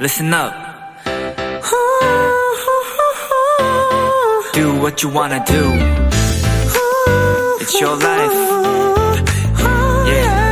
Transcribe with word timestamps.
listen 0.00 0.32
up. 0.32 0.50
Do 4.54 4.80
what 4.80 5.02
you 5.02 5.12
wanna 5.14 5.44
do. 5.44 5.62
It's 7.60 7.78
your 7.78 8.02
life. 8.02 8.32
Yeah. 10.06 10.50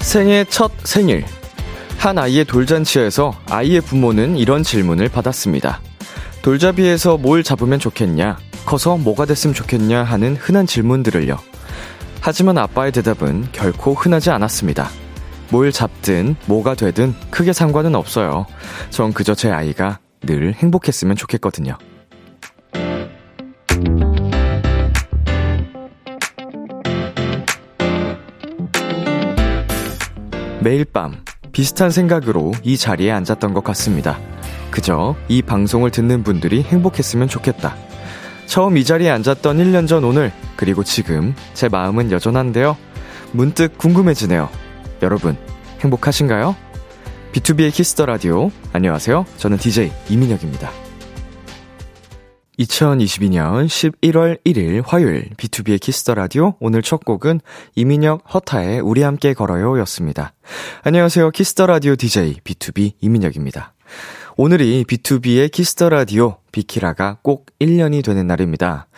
생애 0.00 0.44
첫 0.44 0.70
생일. 0.84 1.24
한 1.96 2.18
아이의 2.18 2.44
돌잔치에서 2.44 3.34
아이의 3.48 3.80
부모는 3.80 4.36
이런 4.36 4.62
질문을 4.62 5.08
받았습니다. 5.08 5.80
돌잡이에서 6.42 7.16
뭘 7.16 7.42
잡으면 7.42 7.78
좋겠냐? 7.78 8.36
커서 8.66 8.98
뭐가 8.98 9.24
됐으면 9.24 9.54
좋겠냐? 9.54 10.02
하는 10.02 10.36
흔한 10.36 10.66
질문들을요. 10.66 11.53
하지만 12.26 12.56
아빠의 12.56 12.90
대답은 12.90 13.48
결코 13.52 13.92
흔하지 13.92 14.30
않았습니다. 14.30 14.88
뭘 15.50 15.70
잡든 15.70 16.36
뭐가 16.46 16.74
되든 16.74 17.12
크게 17.30 17.52
상관은 17.52 17.94
없어요. 17.94 18.46
전 18.88 19.12
그저 19.12 19.34
제 19.34 19.50
아이가 19.50 19.98
늘 20.22 20.54
행복했으면 20.54 21.16
좋겠거든요. 21.16 21.76
매일 30.62 30.86
밤 30.86 31.22
비슷한 31.52 31.90
생각으로 31.90 32.52
이 32.62 32.78
자리에 32.78 33.10
앉았던 33.10 33.52
것 33.52 33.62
같습니다. 33.64 34.18
그저 34.70 35.14
이 35.28 35.42
방송을 35.42 35.90
듣는 35.90 36.22
분들이 36.22 36.62
행복했으면 36.62 37.28
좋겠다. 37.28 37.76
처음 38.46 38.76
이 38.76 38.84
자리에 38.84 39.10
앉았던 39.10 39.58
1년 39.58 39.88
전 39.88 40.04
오늘, 40.04 40.32
그리고 40.56 40.84
지금 40.84 41.34
제 41.54 41.68
마음은 41.68 42.12
여전한데요. 42.12 42.76
문득 43.32 43.76
궁금해지네요. 43.78 44.48
여러분, 45.02 45.36
행복하신가요? 45.80 46.54
B2B의 47.32 47.72
키스터 47.72 48.06
라디오. 48.06 48.50
안녕하세요. 48.72 49.26
저는 49.38 49.58
DJ 49.58 49.90
이민혁입니다. 50.08 50.70
2022년 52.58 53.66
11월 53.66 54.38
1일 54.44 54.82
화요일 54.86 55.30
B2B의 55.36 55.80
키스터 55.80 56.14
라디오 56.14 56.54
오늘 56.60 56.82
첫 56.82 57.04
곡은 57.04 57.40
이민혁 57.74 58.22
허타의 58.32 58.80
우리 58.80 59.02
함께 59.02 59.34
걸어요 59.34 59.78
였습니다. 59.80 60.32
안녕하세요. 60.82 61.32
Kiss 61.32 61.51
the 61.51 61.66
Radio 61.66 61.96
DJ 61.96 62.34
BTOB 62.44 62.92
이민혁입니다. 63.00 63.74
오늘이 64.36 64.82
B2B의 64.84 65.50
키스터 65.52 65.88
라디오 65.90 66.38
비키라가 66.50 67.18
꼭 67.22 67.46
1년이 67.60 68.04
되는 68.04 68.26
날입니다. 68.26 68.88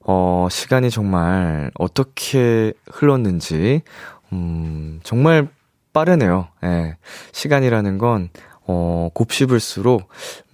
어, 0.00 0.46
시간이 0.50 0.90
정말 0.90 1.70
어떻게 1.78 2.74
흘렀는지 2.90 3.80
음, 4.32 5.00
정말 5.02 5.48
빠르네요. 5.94 6.48
예. 6.64 6.96
시간이라는 7.32 7.96
건 7.96 8.28
어, 8.66 9.08
곱씹을수록 9.14 10.08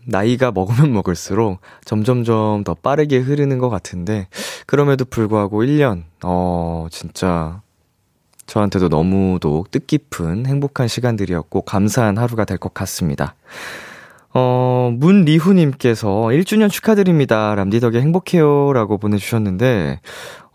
나이가 0.07 0.53
먹으면 0.53 0.93
먹을수록 0.93 1.61
점점점 1.85 2.63
더 2.63 2.75
빠르게 2.75 3.19
흐르는 3.19 3.59
것 3.59 3.69
같은데, 3.69 4.29
그럼에도 4.67 5.05
불구하고 5.05 5.63
1년, 5.63 6.05
어, 6.25 6.87
진짜, 6.91 7.61
저한테도 8.47 8.89
너무도 8.89 9.67
뜻깊은 9.71 10.47
행복한 10.47 10.89
시간들이었고, 10.89 11.63
감사한 11.63 12.17
하루가 12.19 12.45
될 12.45 12.59
것 12.59 12.73
같습니다. 12.75 13.35
어, 14.33 14.93
문리후님께서 14.95 16.09
1주년 16.09 16.71
축하드립니다. 16.71 17.55
람디 17.55 17.81
덕에 17.81 18.01
행복해요. 18.01 18.73
라고 18.73 18.97
보내주셨는데, 18.99 20.01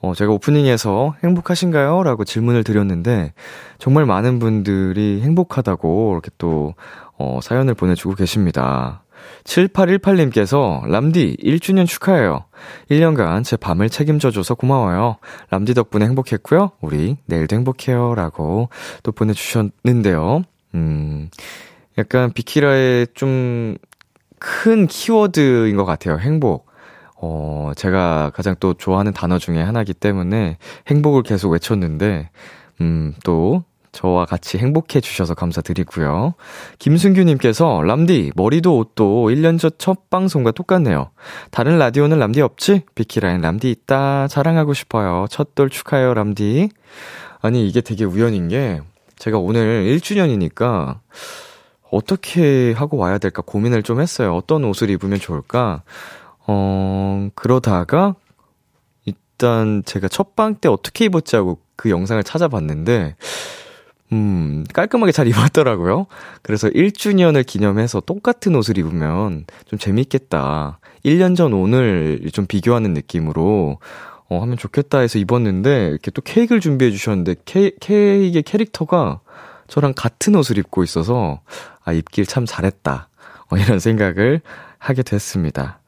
어, 0.01 0.13
제가 0.13 0.31
오프닝에서 0.31 1.15
행복하신가요? 1.23 2.03
라고 2.03 2.23
질문을 2.23 2.63
드렸는데, 2.63 3.33
정말 3.77 4.05
많은 4.05 4.39
분들이 4.39 5.21
행복하다고 5.21 6.11
이렇게 6.13 6.29
또, 6.37 6.73
어, 7.17 7.39
사연을 7.41 7.73
보내주고 7.73 8.15
계십니다. 8.15 9.03
7818님께서 9.43 10.87
람디 10.87 11.37
1주년 11.43 11.87
축하해요. 11.87 12.45
1년간 12.89 13.43
제 13.43 13.57
밤을 13.57 13.89
책임져줘서 13.89 14.55
고마워요. 14.55 15.17
람디 15.49 15.73
덕분에 15.73 16.05
행복했고요. 16.05 16.71
우리 16.81 17.17
내일도 17.25 17.55
행복해요. 17.55 18.15
라고 18.15 18.69
또 19.03 19.11
보내주셨는데요. 19.11 20.43
음, 20.75 21.29
약간 21.97 22.31
비키라의 22.33 23.07
좀 23.13 23.77
큰 24.39 24.85
키워드인 24.87 25.75
것 25.75 25.85
같아요. 25.85 26.19
행복. 26.19 26.67
어, 27.15 27.71
제가 27.75 28.31
가장 28.35 28.55
또 28.59 28.73
좋아하는 28.75 29.13
단어 29.13 29.39
중에 29.39 29.61
하나이기 29.61 29.93
때문에 29.95 30.57
행복을 30.87 31.23
계속 31.23 31.49
외쳤는데, 31.51 32.29
음, 32.81 33.13
또 33.23 33.63
저와 33.91 34.25
같이 34.25 34.57
행복해 34.57 34.99
주셔서 34.99 35.33
감사드리고요. 35.33 36.33
김승규님께서 36.79 37.81
람디 37.81 38.33
머리도 38.35 38.77
옷도 38.77 39.29
1년 39.29 39.57
전 39.57 39.71
첫 39.79 40.09
방송과 40.09 40.51
똑같네요. 40.51 41.09
다른 41.49 41.79
라디오는 41.79 42.19
람디 42.19 42.41
없지? 42.41 42.83
비키라인 42.93 43.41
람디 43.41 43.71
있다. 43.71 44.27
자랑하고 44.27 44.73
싶어요. 44.73 45.25
첫 45.29 45.55
돌 45.55 45.69
축하해요 45.69 46.13
람디. 46.13 46.69
아니 47.41 47.67
이게 47.67 47.79
되게 47.81 48.03
우연인 48.03 48.49
게 48.49 48.81
제가 49.17 49.39
오늘 49.39 49.85
1주년이니까 49.85 50.99
어떻게 51.95 52.73
하고 52.73 52.97
와야 52.97 53.17
될까 53.17 53.41
고민을 53.41 53.83
좀 53.83 54.01
했어요. 54.01 54.35
어떤 54.35 54.63
옷을 54.65 54.89
입으면 54.89 55.19
좋을까? 55.19 55.83
어, 56.47 57.29
그러다가 57.35 58.15
일단 59.05 59.83
제가 59.85 60.07
첫 60.07 60.35
방 60.35 60.55
때 60.55 60.67
어떻게 60.69 61.05
입었지 61.05 61.35
하고 61.35 61.59
그 61.75 61.89
영상을 61.89 62.21
찾아봤는데 62.23 63.15
음, 64.11 64.63
깔끔하게 64.73 65.11
잘 65.11 65.27
입었더라고요. 65.29 66.07
그래서 66.41 66.69
1주년을 66.69 67.45
기념해서 67.45 68.01
똑같은 68.01 68.55
옷을 68.55 68.77
입으면 68.77 69.45
좀 69.65 69.79
재밌겠다. 69.79 70.79
1년 71.05 71.35
전 71.35 71.53
오늘 71.53 72.29
좀 72.33 72.45
비교하는 72.45 72.93
느낌으로 72.93 73.79
어, 74.27 74.41
하면 74.41 74.57
좋겠다 74.57 74.99
해서 74.99 75.19
입었는데, 75.19 75.89
이렇게 75.89 76.09
또 76.09 76.21
케이크를 76.23 76.59
준비해 76.59 76.89
주셨는데, 76.89 77.35
케, 77.45 77.71
케이크의 77.79 78.41
캐릭터가 78.41 79.21
저랑 79.67 79.93
같은 79.95 80.35
옷을 80.35 80.57
입고 80.57 80.83
있어서, 80.83 81.41
아, 81.83 81.93
입길 81.93 82.25
참 82.25 82.45
잘했다. 82.45 83.09
어, 83.49 83.57
이런 83.57 83.79
생각을 83.79 84.41
하게 84.77 85.03
됐습니다. 85.03 85.79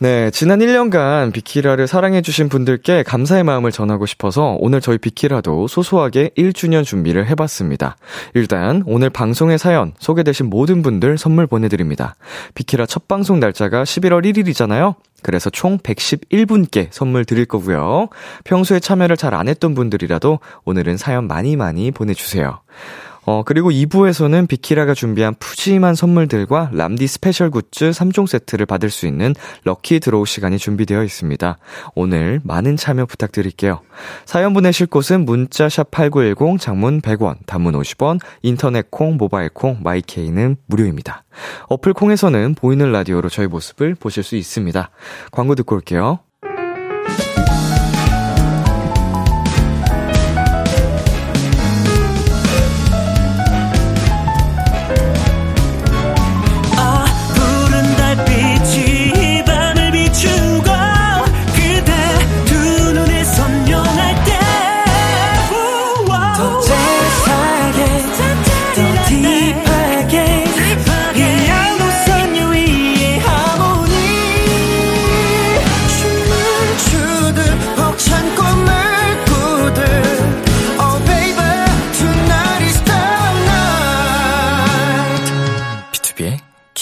네, 0.00 0.30
지난 0.32 0.58
1년간 0.58 1.32
비키라를 1.32 1.86
사랑해주신 1.86 2.48
분들께 2.48 3.04
감사의 3.04 3.44
마음을 3.44 3.70
전하고 3.70 4.06
싶어서 4.06 4.56
오늘 4.58 4.80
저희 4.80 4.98
비키라도 4.98 5.68
소소하게 5.68 6.30
1주년 6.36 6.84
준비를 6.84 7.26
해봤습니다. 7.28 7.96
일단 8.34 8.82
오늘 8.86 9.08
방송의 9.08 9.56
사연 9.56 9.92
소개되신 10.00 10.50
모든 10.50 10.82
분들 10.82 11.16
선물 11.16 11.46
보내드립니다. 11.46 12.16
비키라 12.56 12.86
첫 12.86 13.06
방송 13.06 13.38
날짜가 13.38 13.84
11월 13.84 14.24
1일이잖아요. 14.26 14.96
그래서 15.22 15.48
총 15.48 15.78
111분께 15.78 16.88
선물 16.90 17.24
드릴 17.24 17.46
거고요. 17.46 18.08
평소에 18.42 18.80
참여를 18.80 19.16
잘 19.16 19.32
안 19.32 19.48
했던 19.48 19.74
분들이라도 19.74 20.40
오늘은 20.64 20.96
사연 20.96 21.28
많이 21.28 21.56
많이 21.56 21.92
보내주세요. 21.92 22.60
어, 23.26 23.42
그리고 23.44 23.70
2부에서는 23.70 24.48
비키라가 24.48 24.94
준비한 24.94 25.34
푸짐한 25.38 25.94
선물들과 25.94 26.70
람디 26.72 27.06
스페셜 27.06 27.50
굿즈 27.50 27.90
3종 27.90 28.26
세트를 28.26 28.66
받을 28.66 28.90
수 28.90 29.06
있는 29.06 29.34
lucky 29.64 30.00
draw 30.00 30.26
시간이 30.26 30.58
준비되어 30.58 31.02
있습니다. 31.02 31.58
오늘 31.94 32.40
많은 32.44 32.76
참여 32.76 33.06
부탁드릴게요. 33.06 33.80
사연 34.26 34.52
보내실 34.52 34.86
곳은 34.86 35.24
문자 35.24 35.68
샵 35.68 35.90
8910 35.90 36.60
장문 36.60 37.00
100원, 37.00 37.36
단문 37.46 37.74
50원, 37.74 38.20
인터넷 38.42 38.90
콩, 38.90 39.16
모바일 39.16 39.48
콩, 39.48 39.78
마이케이는 39.82 40.56
무료입니다. 40.66 41.24
어플 41.68 41.94
콩에서는 41.94 42.54
보이는 42.54 42.92
라디오로 42.92 43.28
저희 43.28 43.46
모습을 43.46 43.94
보실 43.94 44.22
수 44.22 44.36
있습니다. 44.36 44.90
광고 45.32 45.54
듣고 45.54 45.76
올게요. 45.76 46.20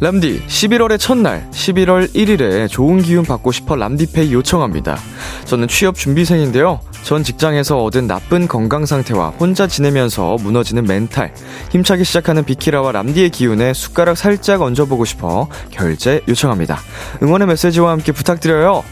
람디, 0.00 0.46
11월의 0.46 0.96
첫날, 1.00 1.44
11월 1.50 2.14
1일에 2.14 2.68
좋은 2.68 3.02
기운 3.02 3.24
받고 3.24 3.50
싶어 3.50 3.74
람디페이 3.74 4.32
요청합니다. 4.32 4.96
저는 5.44 5.66
취업 5.66 5.96
준비생인데요. 5.96 6.78
전 7.02 7.24
직장에서 7.24 7.82
얻은 7.82 8.06
나쁜 8.06 8.46
건강 8.46 8.86
상태와 8.86 9.30
혼자 9.30 9.66
지내면서 9.66 10.36
무너지는 10.36 10.84
멘탈, 10.84 11.34
힘차게 11.70 12.04
시작하는 12.04 12.44
비키라와 12.44 12.92
람디의 12.92 13.30
기운에 13.30 13.72
숟가락 13.74 14.16
살짝 14.16 14.62
얹어보고 14.62 15.04
싶어 15.04 15.48
결제 15.70 16.20
요청합니다. 16.28 16.78
응원의 17.20 17.48
메시지와 17.48 17.90
함께 17.90 18.12
부탁드려요. 18.12 18.84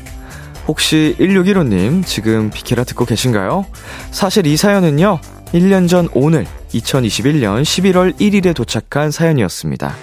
혹시 0.67 1.15
1615님 1.21 2.05
지금 2.05 2.51
비키라 2.51 2.83
듣고 2.83 3.05
계신가요? 3.05 3.65
사실 4.11 4.49
이 4.49 4.57
사연은요, 4.57 5.21
1년 5.53 5.89
전 5.89 6.09
오늘 6.13 6.47
2021년 6.73 7.63
11월 7.63 8.19
1일에 8.19 8.55
도착한 8.55 9.11
사연이었습니다. 9.11 9.95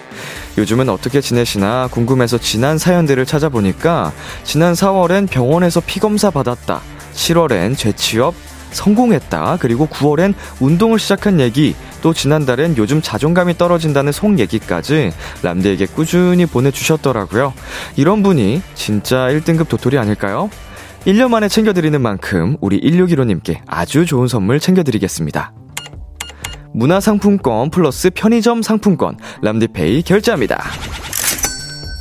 요즘은 0.57 0.89
어떻게 0.89 1.19
지내시나 1.19 1.89
궁금해서 1.91 2.37
지난 2.37 2.77
사연들을 2.77 3.25
찾아보니까 3.25 4.13
지난 4.43 4.73
4월엔 4.73 5.29
병원에서 5.29 5.81
피검사 5.81 6.29
받았다. 6.29 6.81
7월엔 7.13 7.77
재취업 7.77 8.33
성공했다. 8.71 9.57
그리고 9.59 9.87
9월엔 9.87 10.33
운동을 10.59 10.97
시작한 10.97 11.39
얘기, 11.39 11.75
또 12.01 12.13
지난달엔 12.13 12.77
요즘 12.77 13.01
자존감이 13.01 13.57
떨어진다는 13.57 14.11
속 14.11 14.39
얘기까지 14.39 15.11
람디에게 15.43 15.87
꾸준히 15.87 16.45
보내주셨더라고요. 16.45 17.53
이런 17.97 18.23
분이 18.23 18.61
진짜 18.73 19.27
1등급 19.27 19.69
도토리 19.69 19.97
아닐까요? 19.97 20.49
1년 21.05 21.29
만에 21.29 21.49
챙겨드리는 21.49 21.99
만큼 22.01 22.55
우리 22.61 22.79
1615님께 22.79 23.59
아주 23.67 24.05
좋은 24.05 24.29
선물 24.29 24.61
챙겨드리겠습니다. 24.61 25.53
문화상품권 26.73 27.69
플러스 27.71 28.09
편의점 28.09 28.61
상품권 28.61 29.17
람디페이 29.41 30.03
결제합니다. 30.03 30.63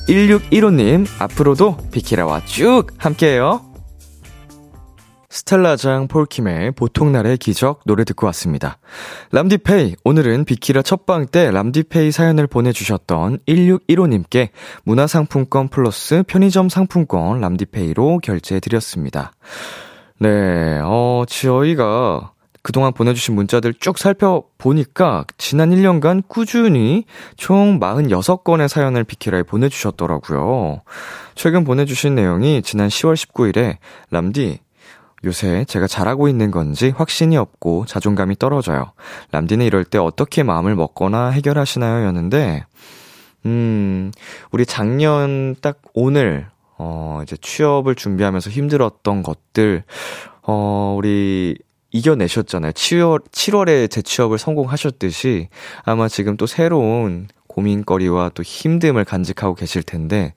1615님 0.08 1.06
앞으로도 1.19 1.78
비키라와 1.90 2.44
쭉 2.44 2.87
함께해요. 2.96 3.71
스텔라장 5.32 6.08
폴킴의 6.08 6.73
보통날의 6.73 7.38
기적 7.38 7.81
노래 7.87 8.05
듣고 8.05 8.26
왔습니다. 8.26 8.76
람디페이, 9.31 9.96
오늘은 10.05 10.44
비키라 10.44 10.82
첫방 10.82 11.26
때 11.29 11.50
람디페이 11.50 12.12
사연을 12.12 12.46
보내주셨던 12.46 13.38
1615님께 13.49 14.50
문화상품권 14.84 15.69
플러스 15.69 16.23
편의점 16.26 16.69
상품권 16.69 17.40
람디페이로 17.40 18.19
결제해드렸습니다. 18.23 19.32
네, 20.19 20.81
어, 20.84 21.25
저희가 21.26 22.32
그동안 22.61 22.93
보내주신 22.93 23.34
문자들 23.34 23.73
쭉 23.81 23.96
살펴보니까 23.96 25.25
지난 25.38 25.70
1년간 25.70 26.25
꾸준히 26.29 27.06
총 27.38 27.81
46건의 27.81 28.69
사연을 28.69 29.05
비키라에 29.05 29.44
보내주셨더라고요. 29.44 30.82
최근 31.34 31.64
보내주신 31.64 32.14
내용이 32.14 32.61
지난 32.61 32.88
10월 32.88 33.14
19일에 33.14 33.79
람디, 34.11 34.61
요새 35.24 35.64
제가 35.66 35.86
잘하고 35.86 36.28
있는 36.28 36.50
건지 36.50 36.92
확신이 36.96 37.36
없고 37.36 37.86
자존감이 37.86 38.36
떨어져요. 38.38 38.92
람디는 39.30 39.64
이럴 39.64 39.84
때 39.84 39.98
어떻게 39.98 40.42
마음을 40.42 40.74
먹거나 40.74 41.30
해결하시나요? 41.30 42.06
였는데, 42.06 42.64
음, 43.46 44.12
우리 44.50 44.66
작년 44.66 45.54
딱 45.60 45.80
오늘, 45.94 46.46
어, 46.78 47.20
이제 47.22 47.36
취업을 47.40 47.94
준비하면서 47.94 48.50
힘들었던 48.50 49.22
것들, 49.22 49.84
어, 50.42 50.94
우리 50.98 51.56
이겨내셨잖아요. 51.92 52.72
7월, 52.72 53.24
7월에 53.30 53.90
재취업을 53.90 54.38
성공하셨듯이 54.38 55.48
아마 55.84 56.08
지금 56.08 56.36
또 56.36 56.46
새로운 56.46 57.28
고민거리와 57.46 58.30
또 58.34 58.42
힘듦을 58.42 59.04
간직하고 59.04 59.54
계실 59.54 59.82
텐데, 59.82 60.34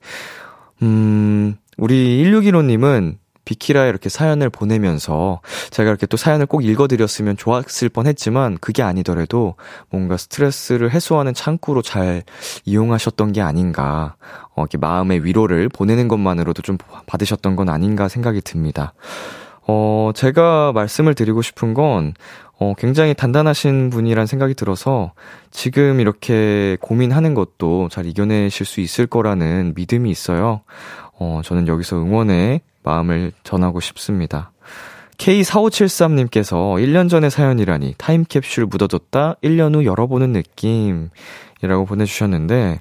음, 0.82 1.56
우리 1.78 2.22
1615님은 2.22 3.16
비키라에 3.46 3.88
이렇게 3.88 4.10
사연을 4.10 4.50
보내면서 4.50 5.40
제가 5.70 5.88
이렇게 5.88 6.04
또 6.04 6.18
사연을 6.18 6.44
꼭 6.44 6.62
읽어드렸으면 6.62 7.38
좋았을 7.38 7.88
뻔 7.88 8.06
했지만 8.06 8.58
그게 8.60 8.82
아니더라도 8.82 9.54
뭔가 9.88 10.18
스트레스를 10.18 10.90
해소하는 10.90 11.32
창구로 11.32 11.80
잘 11.80 12.24
이용하셨던 12.66 13.32
게 13.32 13.40
아닌가. 13.40 14.16
어, 14.54 14.62
이렇게 14.62 14.76
마음의 14.76 15.24
위로를 15.24 15.70
보내는 15.70 16.08
것만으로도 16.08 16.60
좀 16.60 16.76
받으셨던 17.06 17.56
건 17.56 17.70
아닌가 17.70 18.08
생각이 18.08 18.42
듭니다. 18.42 18.92
어, 19.68 20.12
제가 20.14 20.72
말씀을 20.72 21.14
드리고 21.14 21.42
싶은 21.42 21.74
건, 21.74 22.14
어, 22.58 22.72
굉장히 22.78 23.14
단단하신 23.14 23.90
분이란 23.90 24.26
생각이 24.26 24.54
들어서 24.54 25.12
지금 25.50 26.00
이렇게 26.00 26.78
고민하는 26.80 27.34
것도 27.34 27.88
잘 27.90 28.06
이겨내실 28.06 28.64
수 28.64 28.80
있을 28.80 29.06
거라는 29.06 29.72
믿음이 29.74 30.08
있어요. 30.08 30.62
어, 31.18 31.40
저는 31.44 31.68
여기서 31.68 31.96
응원의 31.96 32.60
마음을 32.82 33.32
전하고 33.42 33.80
싶습니다. 33.80 34.52
K4573님께서 35.18 36.76
1년 36.82 37.08
전의 37.08 37.30
사연이라니 37.30 37.94
타임캡슐 37.96 38.68
묻어뒀다 38.68 39.36
1년 39.42 39.74
후 39.74 39.84
열어보는 39.84 40.32
느낌이라고 40.32 41.86
보내주셨는데, 41.86 42.78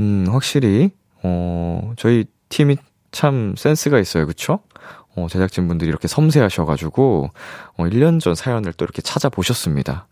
음, 0.00 0.26
확실히, 0.30 0.90
어, 1.22 1.92
저희 1.96 2.24
팀이 2.48 2.76
참 3.10 3.54
센스가 3.56 3.98
있어요. 3.98 4.26
그쵸? 4.26 4.60
어, 5.16 5.26
제작진분들이 5.28 5.88
이렇게 5.88 6.08
섬세하셔가지고, 6.08 7.30
어, 7.76 7.84
1년 7.84 8.20
전 8.20 8.34
사연을 8.34 8.72
또 8.74 8.84
이렇게 8.84 9.02
찾아보셨습니다. 9.02 10.06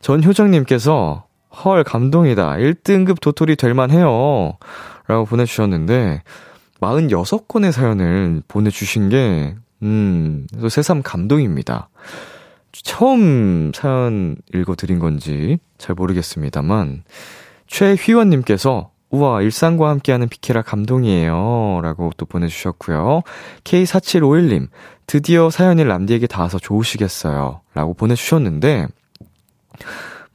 전 0.00 0.22
효정님께서, 0.22 1.24
헐, 1.64 1.84
감동이다. 1.84 2.56
1등급 2.56 3.20
도토리 3.20 3.56
될만 3.56 3.90
해요. 3.90 4.58
라고 5.06 5.24
보내주셨는데, 5.24 6.22
46건의 6.84 7.72
사연을 7.72 8.42
보내주신 8.48 9.08
게, 9.08 9.56
음, 9.82 10.46
새삼 10.68 11.02
감동입니다. 11.02 11.88
처음 12.72 13.72
사연 13.74 14.36
읽어드린 14.52 14.98
건지 14.98 15.58
잘 15.78 15.94
모르겠습니다만, 15.94 17.04
최휘원님께서, 17.66 18.90
우와, 19.10 19.42
일상과 19.42 19.90
함께하는 19.90 20.28
비키라 20.28 20.62
감동이에요. 20.62 21.80
라고 21.82 22.10
또 22.16 22.26
보내주셨고요. 22.26 23.22
K4751님, 23.62 24.68
드디어 25.06 25.50
사연이 25.50 25.84
람디에게 25.84 26.26
닿아서 26.26 26.58
좋으시겠어요. 26.58 27.60
라고 27.74 27.94
보내주셨는데, 27.94 28.88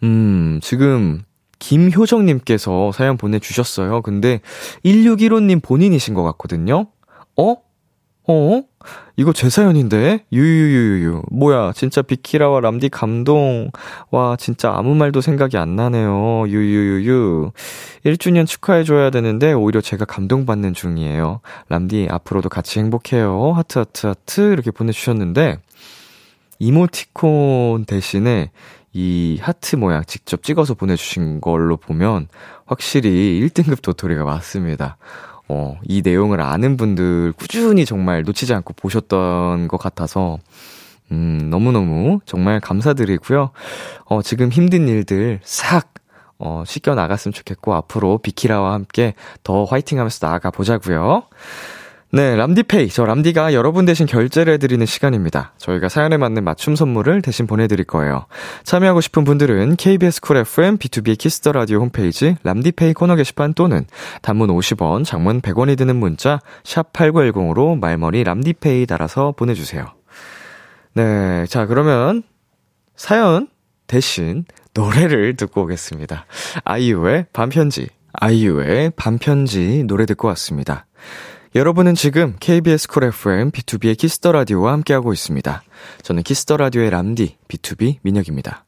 음, 0.04 0.60
지금 0.62 1.24
김효정님께서 1.60 2.92
사연 2.94 3.18
보내주셨어요. 3.18 4.02
근데 4.02 4.42
1615님 4.86 5.62
본인이신 5.62 6.14
것 6.14 6.24
같거든요? 6.24 6.88
어? 7.38 7.58
어? 8.28 8.64
이거 9.18 9.34
제 9.34 9.50
사연인데? 9.50 10.26
유유유유. 10.32 11.24
뭐야, 11.32 11.74
진짜 11.74 12.02
비키라와 12.02 12.62
람디 12.62 12.90
감동. 12.90 13.72
와, 14.12 14.38
진짜 14.38 14.72
아무 14.74 14.96
말도 14.96 15.20
생각이 15.20 15.58
안 15.58 15.76
나네요. 15.76 16.48
유유유유. 16.48 17.52
1주년 18.06 18.46
축하해줘야 18.46 19.10
되는데, 19.10 19.52
오히려 19.52 19.82
제가 19.82 20.06
감동받는 20.06 20.74
중이에요. 20.74 21.42
람디, 21.68 22.08
앞으로도 22.10 22.50
같이 22.50 22.80
행복해요. 22.80 23.52
하트, 23.54 23.80
하트, 23.80 24.08
하트. 24.08 24.54
이렇게 24.54 24.72
보내주셨는데, 24.72 25.58
이모티콘 26.60 27.86
대신에 27.86 28.52
이 28.94 29.38
하트 29.42 29.76
모양 29.76 30.04
직접 30.06 30.44
찍어서 30.44 30.74
보내주신 30.74 31.42
걸로 31.42 31.78
보면 31.78 32.28
확실히 32.66 33.40
1등급 33.42 33.82
도토리가 33.82 34.24
맞습니다. 34.24 34.98
어, 35.48 35.78
이 35.84 36.02
내용을 36.04 36.42
아는 36.42 36.78
분들 36.78 37.34
꾸준히 37.34 37.86
정말 37.86 38.24
놓치지 38.24 38.54
않고 38.54 38.74
보셨던 38.74 39.68
것 39.68 39.78
같아서, 39.78 40.38
음, 41.12 41.50
너무너무 41.50 42.20
정말 42.26 42.60
감사드리고요. 42.60 43.50
어, 44.06 44.22
지금 44.22 44.50
힘든 44.50 44.88
일들 44.88 45.40
싹, 45.44 45.94
어, 46.38 46.64
씻겨 46.66 46.94
나갔으면 46.94 47.34
좋겠고, 47.34 47.74
앞으로 47.74 48.20
비키라와 48.20 48.74
함께 48.74 49.16
더 49.44 49.64
화이팅 49.64 49.98
하면서 49.98 50.26
나아가 50.26 50.52
보자고요 50.52 51.24
네, 52.12 52.36
람디페이. 52.36 52.90
저 52.90 53.06
람디가 53.06 53.54
여러분 53.54 53.86
대신 53.86 54.08
결제를 54.08 54.54
해드리는 54.54 54.84
시간입니다. 54.84 55.54
저희가 55.58 55.90
사연에 55.90 56.18
맞는 56.18 56.44
맞춤 56.44 56.76
선물을 56.76 57.22
대신 57.22 57.46
보내드릴 57.46 57.86
거예요. 57.86 58.26
참여하고 58.64 59.00
싶은 59.00 59.24
분들은 59.24 59.76
KBS 59.76 60.22
쿨 60.22 60.38
FM 60.38 60.78
비투비 60.78 61.20
키스 61.20 61.40
더 61.40 61.52
라디오 61.52 61.82
홈페이지 61.82 62.36
람디페이 62.42 62.94
코너 62.94 63.16
게시판 63.16 63.54
또는 63.54 63.86
단문 64.24 64.50
50원, 64.50 65.06
장문 65.06 65.42
100원이 65.42 65.78
드는 65.78 65.98
문자 65.98 66.40
샵 66.64 66.92
8910으로 66.94 67.78
말머리 67.78 68.24
람디페이 68.24 68.88
달아서 68.88 69.34
보내주세요. 69.34 69.86
네, 70.94 71.46
자 71.46 71.68
그러면 71.68 72.24
사연 72.96 73.48
대신 73.86 74.46
노래를 74.74 75.36
듣고 75.36 75.62
오겠습니다. 75.62 76.26
아이유의 76.64 77.28
밤편지, 77.34 77.88
아이유의 78.14 78.94
밤편지 78.96 79.84
노래 79.84 80.08
듣고 80.08 80.28
왔습니다. 80.30 80.88
여러분은 81.56 81.96
지금 81.96 82.36
KBS 82.40 82.88
쿨 82.88 83.06
FM 83.06 83.50
비투비의 83.50 83.98
키스 83.98 84.19
더 84.19 84.32
라디오와 84.32 84.72
함께하고 84.74 85.14
있습니다. 85.14 85.64
저는 86.04 86.22
키스 86.22 86.44
더 86.44 86.58
라디오의 86.58 86.92
람디 86.92 87.38
비투비 87.48 87.98
민혁입니다. 88.04 88.66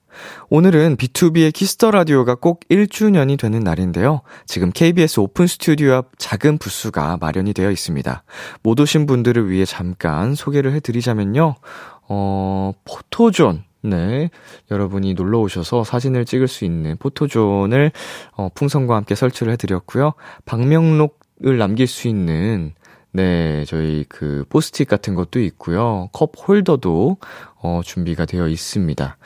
오늘은 0.49 0.97
비투비의 0.97 1.53
키스 1.53 1.77
더 1.77 1.91
라디오가 1.91 2.33
꼭 2.33 2.61
1주년이 2.71 3.37
되는 3.39 3.59
날인데요. 3.59 4.21
지금 4.47 4.71
KBS 4.71 5.19
오픈 5.19 5.45
스튜디오 5.45 5.93
앞 5.93 6.09
작은 6.17 6.57
부스가 6.57 7.17
마련이 7.21 7.53
되어 7.53 7.69
있습니다. 7.69 8.23
못 8.63 8.79
오신 8.79 9.05
분들을 9.05 9.47
위해 9.51 9.63
잠깐 9.63 10.33
소개를 10.33 10.73
해드리자면요. 10.73 11.55
어, 12.09 12.71
포토존. 12.83 13.63
네. 13.83 14.29
여러분이 14.69 15.13
놀러 15.13 15.39
오셔서 15.39 15.83
사진을 15.83 16.25
찍을 16.25 16.47
수 16.47 16.65
있는 16.65 16.97
포토존을 16.97 17.91
어, 18.31 18.49
풍선과 18.53 18.95
함께 18.95 19.13
설치를 19.13 19.53
해드렸고요. 19.53 20.13
방명록 20.45 21.20
을 21.45 21.57
남길 21.57 21.87
수 21.87 22.07
있는 22.07 22.73
네, 23.13 23.65
저희 23.65 24.05
그 24.07 24.45
포스트잇 24.49 24.87
같은 24.87 25.15
것도 25.15 25.39
있고요. 25.41 26.09
컵 26.13 26.31
홀더도 26.37 27.17
어 27.61 27.81
준비가 27.83 28.25
되어 28.25 28.47
있습니다. 28.47 29.17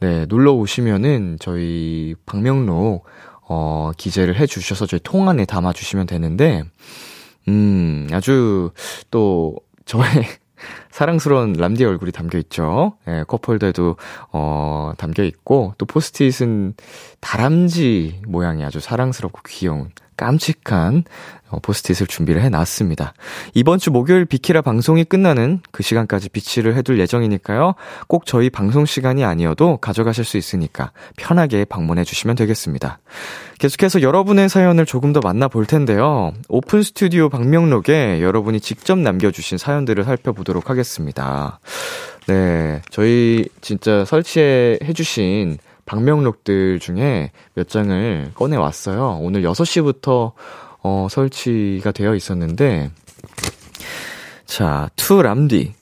네, 0.00 0.26
놀러 0.26 0.52
오시면은 0.54 1.36
저희 1.40 2.14
방명록 2.26 3.04
어 3.48 3.92
기재를 3.96 4.36
해 4.36 4.46
주셔서 4.46 4.86
저희 4.86 5.00
통 5.02 5.28
안에 5.28 5.44
담아 5.44 5.72
주시면 5.72 6.06
되는데 6.06 6.64
음, 7.48 8.08
아주 8.12 8.72
또 9.10 9.56
저의 9.84 10.04
사랑스러운 10.98 11.52
람디 11.52 11.84
얼굴이 11.84 12.10
담겨 12.10 12.38
있죠. 12.38 12.94
예, 13.06 13.22
컵홀더에도 13.28 13.94
어 14.32 14.92
담겨 14.98 15.22
있고 15.22 15.74
또 15.78 15.86
포스트잇은 15.86 16.74
다람쥐 17.20 18.22
모양이 18.26 18.64
아주 18.64 18.80
사랑스럽고 18.80 19.42
귀여운 19.46 19.90
깜찍한 20.16 21.04
어, 21.50 21.58
포스트잇을 21.60 22.06
준비를 22.06 22.42
해놨습니다. 22.42 23.14
이번 23.54 23.78
주 23.78 23.90
목요일 23.90 24.26
비키라 24.26 24.60
방송이 24.60 25.04
끝나는 25.04 25.60
그 25.70 25.82
시간까지 25.82 26.28
비치를 26.28 26.76
해둘 26.76 26.98
예정이니까요. 27.00 27.74
꼭 28.06 28.26
저희 28.26 28.50
방송 28.50 28.84
시간이 28.84 29.24
아니어도 29.24 29.78
가져가실 29.78 30.24
수 30.24 30.36
있으니까 30.36 30.92
편하게 31.16 31.64
방문해 31.64 32.04
주시면 32.04 32.36
되겠습니다. 32.36 32.98
계속해서 33.58 34.02
여러분의 34.02 34.48
사연을 34.48 34.84
조금 34.84 35.12
더 35.12 35.20
만나볼 35.20 35.64
텐데요. 35.66 36.32
오픈 36.48 36.82
스튜디오 36.82 37.28
방명록에 37.30 38.20
여러분이 38.20 38.60
직접 38.60 38.98
남겨주신 38.98 39.56
사연들을 39.56 40.04
살펴보도록 40.04 40.68
하겠습니다. 40.68 40.87
네, 42.26 42.82
저희 42.90 43.46
진짜 43.60 44.04
설치해 44.04 44.78
주신 44.94 45.58
방명록들 45.86 46.78
중에 46.78 47.32
몇 47.54 47.68
장을 47.68 48.30
꺼내 48.34 48.56
왔어요. 48.56 49.18
오늘 49.20 49.42
6시부터 49.42 50.32
어, 50.82 51.06
설치가 51.10 51.92
되어 51.92 52.14
있었는데, 52.14 52.90
자, 54.46 54.90
To 54.96 55.22
람디. 55.22 55.74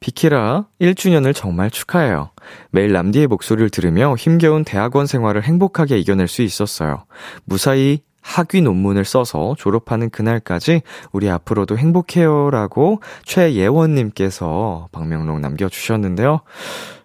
비키라 0.00 0.66
1주년을 0.80 1.34
정말 1.34 1.70
축하해요. 1.70 2.30
매일 2.70 2.92
람디의 2.92 3.26
목소리를 3.26 3.68
들으며 3.68 4.14
힘겨운 4.16 4.64
대학원 4.64 5.06
생활을 5.06 5.42
행복하게 5.42 5.98
이겨낼 5.98 6.26
수 6.26 6.40
있었어요. 6.40 7.04
무사히 7.44 8.00
학위 8.20 8.60
논문을 8.62 9.04
써서 9.04 9.54
졸업하는 9.58 10.10
그날까지 10.10 10.82
우리 11.12 11.30
앞으로도 11.30 11.78
행복해요라고 11.78 13.00
최예원님께서 13.24 14.88
방명록 14.92 15.40
남겨주셨는데요. 15.40 16.40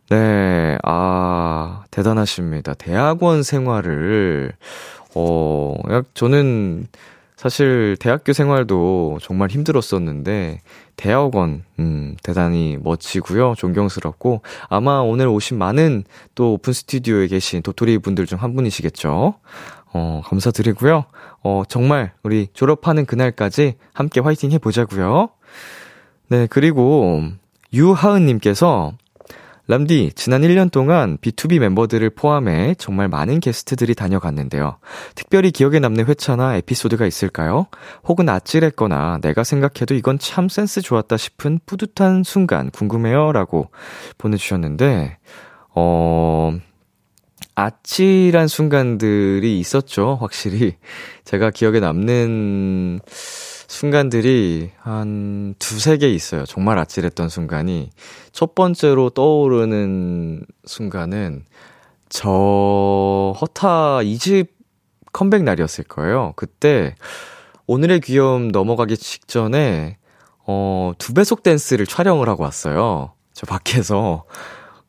네, 0.09 0.77
아, 0.83 1.83
대단하십니다. 1.89 2.75
대학원 2.75 3.41
생활을, 3.41 4.51
어, 5.15 5.73
저는 6.13 6.85
사실 7.37 7.97
대학교 7.99 8.31
생활도 8.31 9.17
정말 9.21 9.49
힘들었었는데, 9.49 10.61
대학원, 10.95 11.63
음, 11.79 12.15
대단히 12.23 12.77
멋지고요. 12.81 13.55
존경스럽고, 13.57 14.41
아마 14.69 14.99
오늘 14.99 15.27
오신 15.27 15.57
많은 15.57 16.03
또 16.35 16.53
오픈 16.53 16.71
스튜디오에 16.73 17.27
계신 17.27 17.61
도토리 17.61 17.97
분들 17.97 18.25
중 18.25 18.37
한 18.39 18.55
분이시겠죠. 18.55 19.35
어, 19.97 20.21
감사드리고요. 20.25 21.05
어, 21.41 21.63
정말 21.69 22.11
우리 22.21 22.49
졸업하는 22.53 23.05
그날까지 23.05 23.75
함께 23.93 24.19
화이팅 24.19 24.51
해보자고요. 24.51 25.29
네, 26.27 26.47
그리고 26.49 27.23
유하은님께서 27.73 28.91
람디, 29.67 30.11
지난 30.15 30.41
1년 30.41 30.69
동안 30.69 31.17
B2B 31.19 31.59
멤버들을 31.59 32.09
포함해 32.09 32.75
정말 32.77 33.07
많은 33.07 33.39
게스트들이 33.39 33.95
다녀갔는데요. 33.95 34.79
특별히 35.15 35.49
기억에 35.49 35.79
남는 35.79 36.07
회차나 36.07 36.57
에피소드가 36.57 37.05
있을까요? 37.05 37.67
혹은 38.03 38.27
아찔했거나 38.27 39.19
내가 39.21 39.45
생각해도 39.45 39.95
이건 39.95 40.19
참 40.19 40.49
센스 40.49 40.81
좋았다 40.81 41.15
싶은 41.15 41.59
뿌듯한 41.65 42.23
순간 42.23 42.69
궁금해요. 42.69 43.31
라고 43.31 43.69
보내주셨는데, 44.17 45.17
어, 45.73 46.59
아찔한 47.55 48.47
순간들이 48.47 49.59
있었죠. 49.59 50.17
확실히. 50.19 50.75
제가 51.23 51.51
기억에 51.51 51.79
남는 51.79 52.99
순간들이 53.07 54.71
한 54.77 55.55
두세 55.57 55.97
개 55.97 56.09
있어요. 56.09 56.45
정말 56.45 56.77
아찔했던 56.77 57.29
순간이. 57.29 57.89
첫 58.31 58.55
번째로 58.55 59.09
떠오르는 59.09 60.45
순간은 60.65 61.45
저 62.09 63.33
허타 63.39 63.99
2집 63.99 64.49
컴백 65.13 65.43
날이었을 65.43 65.85
거예요. 65.85 66.33
그때 66.35 66.95
오늘의 67.67 68.01
귀여움 68.01 68.49
넘어가기 68.49 68.97
직전에 68.97 69.97
어, 70.45 70.91
두 70.97 71.13
배속 71.13 71.41
댄스를 71.41 71.87
촬영을 71.87 72.29
하고 72.29 72.43
왔어요. 72.43 73.13
저 73.33 73.45
밖에서. 73.47 74.25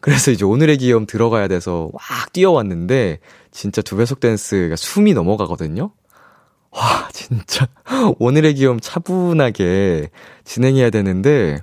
그래서 0.06 0.30
이제 0.30 0.44
오늘의 0.44 0.78
귀여움 0.78 1.04
들어가야 1.04 1.48
돼서 1.48 1.90
막 1.92 2.32
뛰어왔는데 2.32 3.18
진짜 3.50 3.82
두 3.82 3.96
배속 3.96 4.20
댄스가 4.20 4.76
숨이 4.76 5.14
넘어가거든요. 5.14 5.90
와, 6.70 7.08
진짜. 7.12 7.66
오늘의 8.20 8.54
기염 8.54 8.78
차분하게 8.78 10.10
진행해야 10.44 10.90
되는데, 10.90 11.58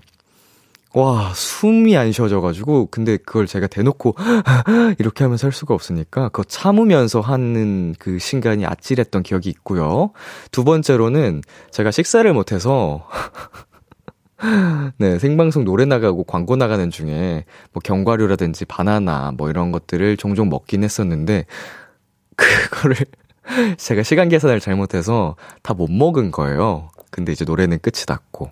와, 0.94 1.32
숨이 1.34 1.96
안 1.96 2.12
쉬어져 2.12 2.42
가지고, 2.42 2.88
근데 2.92 3.16
그걸 3.18 3.48
제가 3.48 3.68
대놓고, 3.68 4.16
이렇게 5.00 5.24
하면서 5.24 5.48
할 5.48 5.54
수가 5.54 5.74
없으니까, 5.74 6.30
그거 6.30 6.44
참으면서 6.44 7.22
하는 7.22 7.96
그 7.98 8.20
순간이 8.20 8.66
아찔했던 8.66 9.24
기억이 9.24 9.50
있고요. 9.50 10.12
두 10.52 10.64
번째로는, 10.64 11.44
제가 11.72 11.92
식사를 11.92 12.32
못 12.34 12.52
해서, 12.52 13.08
네, 14.98 15.20
생방송 15.20 15.64
노래 15.64 15.86
나가고 15.86 16.24
광고 16.24 16.56
나가는 16.56 16.90
중에, 16.90 17.46
뭐 17.72 17.82
견과류라든지 17.84 18.66
바나나, 18.66 19.34
뭐 19.38 19.50
이런 19.50 19.72
것들을 19.72 20.18
종종 20.18 20.50
먹긴 20.50 20.84
했었는데, 20.84 21.46
그거를, 22.36 22.96
제가 23.78 24.04
시간 24.04 24.30
계산을 24.30 24.60
잘못해서 24.60 25.36
다 25.62 25.74
못 25.74 25.90
먹은 25.92 26.32
거예요. 26.32 26.90
근데 27.12 27.32
이제 27.32 27.46
노래는 27.46 27.80
끝이 27.80 28.06
났고. 28.08 28.52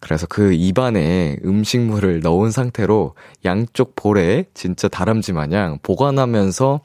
그래서 0.00 0.26
그 0.26 0.52
입안에 0.52 1.38
음식물을 1.44 2.20
넣은 2.20 2.50
상태로 2.50 3.14
양쪽 3.44 3.96
볼에 3.96 4.44
진짜 4.54 4.88
다람쥐 4.88 5.32
마냥 5.32 5.78
보관하면서, 5.82 6.80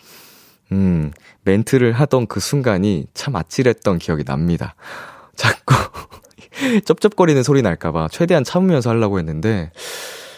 음, 0.71 1.11
멘트를 1.43 1.91
하던 1.93 2.27
그 2.27 2.39
순간이 2.39 3.07
참 3.13 3.35
아찔했던 3.35 3.99
기억이 3.99 4.23
납니다. 4.23 4.75
자꾸 5.35 5.75
쩝쩝거리는 6.85 7.43
소리 7.43 7.61
날까봐 7.61 8.09
최대한 8.11 8.43
참으면서 8.43 8.89
하려고 8.89 9.19
했는데, 9.19 9.71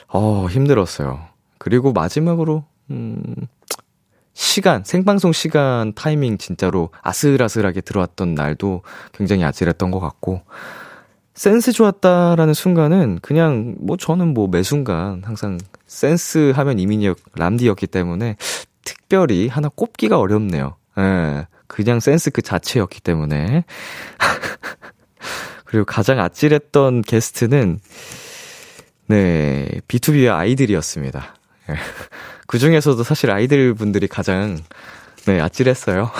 어, 0.07 0.47
힘들었어요. 0.49 1.21
그리고 1.57 1.93
마지막으로, 1.93 2.65
음, 2.91 3.23
시간, 4.33 4.83
생방송 4.83 5.31
시간 5.31 5.93
타이밍 5.93 6.37
진짜로 6.37 6.89
아슬아슬하게 7.01 7.81
들어왔던 7.81 8.33
날도 8.35 8.81
굉장히 9.13 9.43
아찔했던 9.43 9.91
것 9.91 9.99
같고, 9.99 10.41
센스 11.35 11.71
좋았다라는 11.71 12.53
순간은 12.53 13.19
그냥 13.21 13.75
뭐 13.79 13.97
저는 13.97 14.33
뭐 14.35 14.47
매 14.47 14.61
순간 14.61 15.23
항상 15.25 15.57
센스 15.87 16.51
하면 16.55 16.77
이민혁 16.77 17.17
람디였기 17.35 17.87
때문에 17.87 18.37
특별히 18.85 19.47
하나 19.47 19.69
꼽기가 19.69 20.19
어렵네요. 20.19 20.75
예. 20.99 21.47
그냥 21.67 21.99
센스 21.99 22.29
그 22.29 22.41
자체였기 22.43 23.01
때문에. 23.01 23.63
그리고 25.73 25.85
가장 25.85 26.19
아찔했던 26.19 27.01
게스트는 27.01 27.79
네, 29.07 29.67
B2B의 29.87 30.31
아이들이었습니다. 30.31 31.35
예. 31.71 31.73
그 32.45 32.59
중에서도 32.59 33.01
사실 33.01 33.31
아이들 33.31 33.73
분들이 33.73 34.05
가장, 34.07 34.59
네, 35.25 35.41
아찔했어요. 35.41 36.11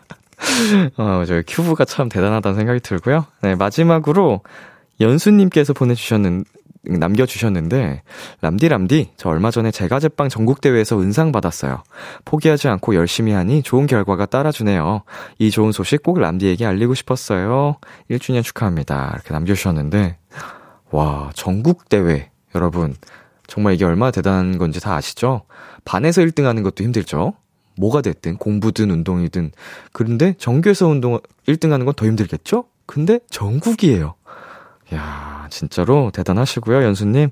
어, 0.96 1.24
저 1.26 1.42
큐브가 1.46 1.84
참 1.84 2.08
대단하다는 2.08 2.56
생각이 2.56 2.80
들고요. 2.80 3.26
네, 3.42 3.56
마지막으로 3.56 4.40
연수님께서 5.00 5.74
보내주셨는, 5.74 6.46
남겨주셨는데, 6.84 8.02
람디, 8.40 8.68
람디, 8.68 9.12
저 9.16 9.28
얼마 9.28 9.50
전에 9.50 9.70
제과제빵 9.70 10.28
전국대회에서 10.28 11.00
은상 11.00 11.32
받았어요. 11.32 11.82
포기하지 12.24 12.68
않고 12.68 12.94
열심히 12.94 13.32
하니 13.32 13.62
좋은 13.62 13.86
결과가 13.86 14.26
따라주네요. 14.26 15.02
이 15.38 15.50
좋은 15.50 15.72
소식 15.72 16.02
꼭 16.02 16.18
람디에게 16.18 16.66
알리고 16.66 16.94
싶었어요. 16.94 17.76
1주년 18.10 18.42
축하합니다. 18.42 19.12
이렇게 19.14 19.32
남겨주셨는데, 19.32 20.18
와, 20.90 21.30
전국대회. 21.34 22.30
여러분, 22.54 22.94
정말 23.46 23.74
이게 23.74 23.84
얼마나 23.84 24.10
대단한 24.10 24.58
건지 24.58 24.80
다 24.80 24.94
아시죠? 24.94 25.42
반에서 25.84 26.22
1등 26.22 26.44
하는 26.44 26.62
것도 26.62 26.84
힘들죠? 26.84 27.34
뭐가 27.76 28.02
됐든, 28.02 28.36
공부든 28.36 28.90
운동이든. 28.90 29.52
그런데 29.92 30.34
전교에서 30.38 30.88
운동 30.88 31.18
1등 31.48 31.70
하는 31.70 31.86
건 31.86 31.94
더 31.94 32.06
힘들겠죠? 32.06 32.64
근데 32.86 33.20
전국이에요. 33.30 34.14
야 34.94 35.31
진짜로 35.52 36.10
대단하시고요, 36.12 36.82
연수님. 36.82 37.30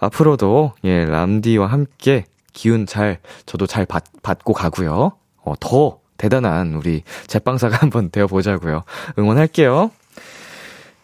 앞으로도, 0.00 0.72
예, 0.84 1.04
람디와 1.04 1.66
함께 1.66 2.24
기운 2.52 2.84
잘, 2.86 3.18
저도 3.46 3.66
잘 3.66 3.86
받, 3.86 4.04
받고 4.22 4.52
가고요. 4.52 5.12
어, 5.44 5.54
더 5.60 5.98
대단한 6.16 6.74
우리 6.74 7.02
제빵사가 7.28 7.76
한번 7.80 8.10
되어보자고요. 8.10 8.82
응원할게요. 9.18 9.90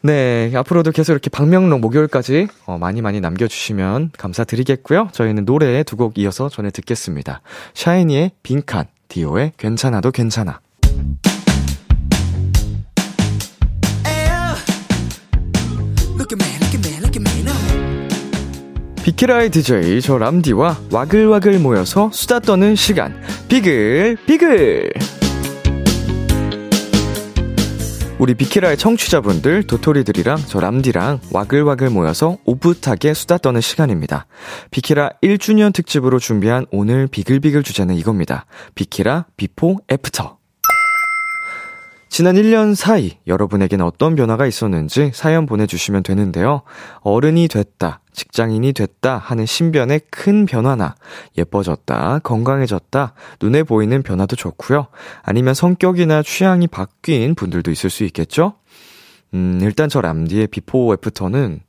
네, 0.03 0.53
앞으로도 0.55 0.93
계속 0.93 1.13
이렇게 1.13 1.31
박명록 1.31 1.81
목요일까지 1.81 2.49
어, 2.67 2.79
많이 2.79 3.01
많이 3.03 3.21
남겨주시면 3.21 4.11
감사드리겠고요. 4.17 5.09
저희는 5.13 5.45
노래 5.47 5.83
두 5.83 5.97
곡 5.97 6.19
이어서 6.19 6.49
전해 6.49 6.71
듣겠습니다. 6.71 7.41
샤이니의 7.75 8.33
빈칸, 8.43 8.87
디오의 9.09 9.53
괜찮아도 9.57 10.11
괜찮아. 10.11 10.61
키라의 19.17 19.49
DJ 19.49 20.03
저 20.03 20.19
람디와 20.19 20.77
와글와글 20.93 21.59
모여서 21.59 22.11
수다 22.13 22.39
떠는 22.41 22.77
시간 22.77 23.19
비글 23.49 24.19
비글 24.27 24.93
우리 28.19 28.35
비키라의 28.35 28.77
청취자분들 28.77 29.63
도토리들이랑 29.63 30.37
저 30.47 30.61
람디랑 30.61 31.21
와글와글 31.33 31.89
모여서 31.89 32.37
오붓하게 32.45 33.15
수다 33.15 33.39
떠는 33.39 33.63
시간입니다. 33.63 34.27
비키라 34.71 35.11
1주년 35.23 35.73
특집으로 35.73 36.19
준비한 36.19 36.67
오늘 36.71 37.07
비글비글 37.07 37.63
주제는 37.63 37.95
이겁니다. 37.95 38.45
비키라 38.75 39.25
before 39.39 39.79
after 39.91 40.37
지난 42.09 42.37
1년 42.37 42.75
사이 42.75 43.19
여러분에게는 43.27 43.85
어떤 43.85 44.15
변화가 44.15 44.47
있었는지 44.47 45.11
사연 45.13 45.45
보내주시면 45.45 46.03
되는데요. 46.03 46.63
어른이 47.01 47.49
됐다, 47.49 48.01
직장인이 48.17 48.73
됐다 48.73 49.19
하는 49.19 49.47
신변의 49.47 50.01
큰 50.11 50.47
변화나 50.47 50.97
예뻐졌다, 51.37 52.21
건강해졌다, 52.21 53.13
눈에 53.41 53.63
보이는 53.63 54.03
변화도 54.03 54.37
좋고요. 54.37 54.89
아니면 55.23 55.55
성격이나 55.55 56.23
취향이 56.23 56.67
바뀐 56.67 57.35
분들도 57.35 57.71
있을 57.71 57.91
수 57.91 58.05
있겠죠? 58.05 58.55
음, 59.35 59.59
일단 59.63 59.89
저 59.91 60.01
람디의 60.01 60.49
비포 60.49 60.95
애프터는 60.95 61.61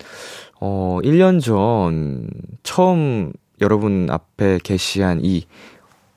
어, 0.62 1.00
1년 1.04 1.42
전 1.44 2.30
처음 2.64 3.34
여러분 3.60 4.08
앞에 4.10 4.60
개시한 4.64 5.20
이 5.24 5.46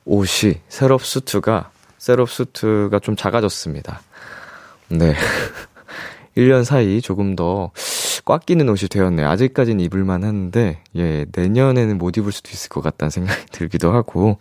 옷이 0.05 0.61
setup 0.69 1.03
suit가 1.03 1.71
setup 1.97 2.29
suit가 2.29 2.99
좀 2.99 3.15
작아졌습니다. 3.17 4.01
네. 4.87 5.13
1년 6.37 6.63
사이 6.63 7.01
조금 7.01 7.35
더 7.35 7.71
꽉 8.25 8.45
끼는 8.45 8.69
옷이 8.69 8.87
되었네요. 8.89 9.27
아직까지는 9.29 9.83
입을만 9.85 10.23
한데, 10.23 10.81
예, 10.95 11.25
내년에는 11.35 11.97
못 11.97 12.17
입을 12.17 12.31
수도 12.31 12.49
있을 12.51 12.69
것 12.69 12.81
같다는 12.81 13.09
생각이 13.09 13.45
들기도 13.51 13.91
하고, 13.93 14.37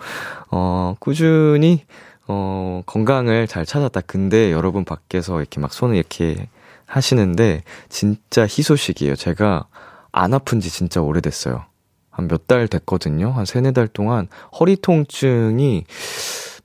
어, 0.50 0.94
꾸준히, 1.00 1.84
어, 2.28 2.82
건강을 2.86 3.46
잘 3.46 3.64
찾았다. 3.66 4.02
근데 4.02 4.52
여러분 4.52 4.84
밖에서 4.84 5.40
이렇게 5.40 5.60
막 5.60 5.72
손을 5.72 5.96
이렇게 5.96 6.48
하시는데, 6.86 7.62
진짜 7.88 8.42
희소식이에요. 8.42 9.16
제가 9.16 9.66
안 10.12 10.34
아픈 10.34 10.60
지 10.60 10.70
진짜 10.70 11.00
오래됐어요. 11.00 11.64
한 12.10 12.26
몇 12.28 12.46
달 12.46 12.68
됐거든요. 12.68 13.30
한 13.30 13.44
세네 13.46 13.72
달 13.72 13.86
동안 13.88 14.28
허리 14.58 14.76
통증이, 14.76 15.84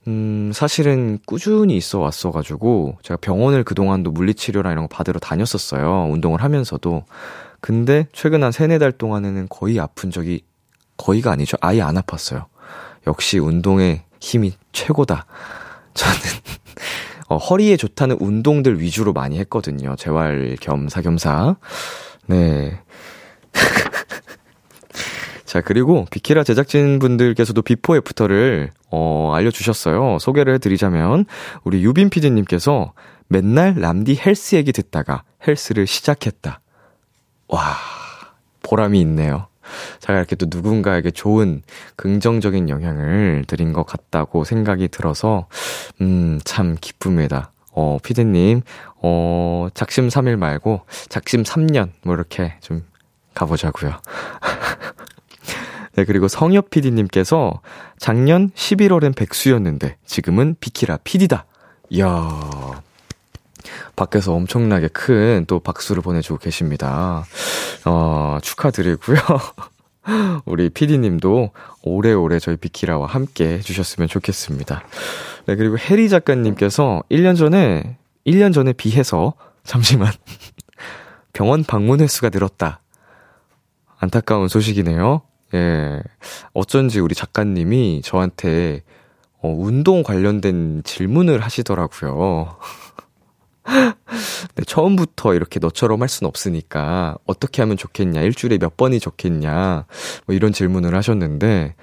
음, 0.08 0.52
사실은 0.54 1.18
꾸준히 1.26 1.76
있어 1.78 2.00
왔어가지고, 2.00 3.00
제가 3.02 3.18
병원을 3.18 3.63
그동안도 3.63 4.12
물리치료나 4.12 4.72
이런 4.72 4.88
거 4.88 4.96
받으러 4.96 5.20
다녔었어요. 5.20 6.10
운동을 6.12 6.44
하면서도. 6.44 7.06
근데 7.60 8.08
최근 8.13 8.44
한 8.44 8.52
세네 8.52 8.78
달 8.78 8.91
동안에는 8.91 9.48
거의 9.50 9.80
아픈 9.80 10.12
적이, 10.12 10.41
거의가 10.98 11.32
아니죠. 11.32 11.58
아예 11.62 11.82
안 11.82 11.96
아팠어요. 11.96 12.46
역시 13.08 13.39
운동의 13.39 14.04
힘이 14.20 14.54
최고다. 14.72 15.26
저는, 15.96 16.20
어, 17.30 17.38
허리에 17.38 17.76
좋다는 17.78 18.18
운동들 18.20 18.80
위주로 18.80 19.12
많이 19.13 19.39
했거든요. 19.39 19.96
재활 19.96 20.56
겸 20.62 20.88
사겸사. 20.88 21.56
네. 22.28 22.80
자, 25.56 25.62
그리고 25.62 26.06
비키라 26.12 26.44
제작진분들께서도 26.44 27.62
before 27.62 27.96
after를, 27.96 28.72
어, 28.91 29.32
알려주셨어요. 29.34 30.20
소개를 30.20 30.54
해드리자면, 30.56 31.24
우리 31.63 31.82
유빈 31.82 32.10
PD님께서 32.10 32.91
맨날 33.30 33.74
람디 33.80 34.20
헬스 34.26 34.58
얘기 34.58 34.74
듣다가 34.74 35.24
헬스를 35.48 35.88
시작했다. 35.88 36.60
와, 37.48 37.62
보람이 38.63 39.00
있네요. 39.00 39.48
제가 40.02 40.18
이렇게 40.18 40.36
또 40.36 40.48
누군가에게 40.50 41.12
좋은 41.12 41.62
긍정적인 41.96 42.68
영향을 42.68 43.46
드린 43.48 43.72
것 43.72 43.86
같다고 43.86 44.44
생각이 44.44 44.89
들어서, 44.89 45.48
음, 46.02 46.38
참 46.44 46.76
기쁩니다. 46.82 47.54
어, 47.72 47.98
피디님, 48.04 48.60
어, 49.02 49.70
작심 49.74 50.10
3일 50.10 50.36
말고, 50.36 50.82
작심 51.08 51.44
3년, 51.44 51.91
뭐 52.04 52.13
이렇게 52.13 52.56
좀 52.60 52.84
가보자고요. 53.36 54.02
네, 55.96 56.04
그리고 56.04 56.28
성엽 56.28 56.70
PD님께서 56.70 57.62
작년 57.98 58.50
11월엔 58.52 59.16
백수였는데 59.16 59.98
지금은 60.06 60.56
비키라 60.60 60.98
PD다. 61.04 61.46
이야. 61.90 62.82
밖에서 63.96 64.34
엄청나게 64.34 64.90
큰 64.90 65.46
또 65.48 65.60
박수를 65.60 66.02
보내주고 66.02 66.38
계십니다. 66.40 67.24
어, 67.86 68.38
축하드리고요. 68.42 69.18
우리 70.46 70.70
PD님도 70.70 71.52
오래오래 71.84 72.40
저희 72.40 72.58
비키라와 72.58 73.08
함께 73.08 73.54
해주셨으면 73.58 74.08
좋겠습니다. 74.08 74.84
네, 75.48 75.56
그리고 75.56 75.78
해리 75.78 76.10
작가님께서 76.10 77.04
1년 77.10 77.38
전에, 77.38 77.98
1년 78.28 78.54
전에 78.54 78.74
비해서, 78.74 79.34
잠시만. 79.64 80.12
병원 81.34 81.64
방문 81.64 82.02
횟수가 82.02 82.30
늘었다. 82.30 82.82
안타까운 83.98 84.48
소식이네요. 84.48 85.22
예. 85.56 86.02
어쩐지 86.54 87.00
우리 87.00 87.15
작가님이 87.15 88.02
저한테 88.04 88.84
어, 89.41 89.50
운동 89.50 90.04
관련된 90.04 90.82
질문을 90.84 91.39
하시더라고요. 91.41 92.58
네, 94.56 94.63
처음부터 94.65 95.34
이렇게 95.34 95.60
너처럼 95.60 96.02
할순 96.02 96.28
없으니까 96.28 97.18
어떻게 97.26 97.62
하면 97.62 97.78
좋겠냐, 97.78 98.22
일주일에 98.22 98.58
몇 98.58 98.78
번이 98.78 99.00
좋겠냐, 99.00 99.86
뭐 100.26 100.36
이런 100.36 100.54
질문을 100.54 100.96
하셨는데, 100.96 101.76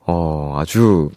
어, 0.00 0.56
아주 0.58 1.10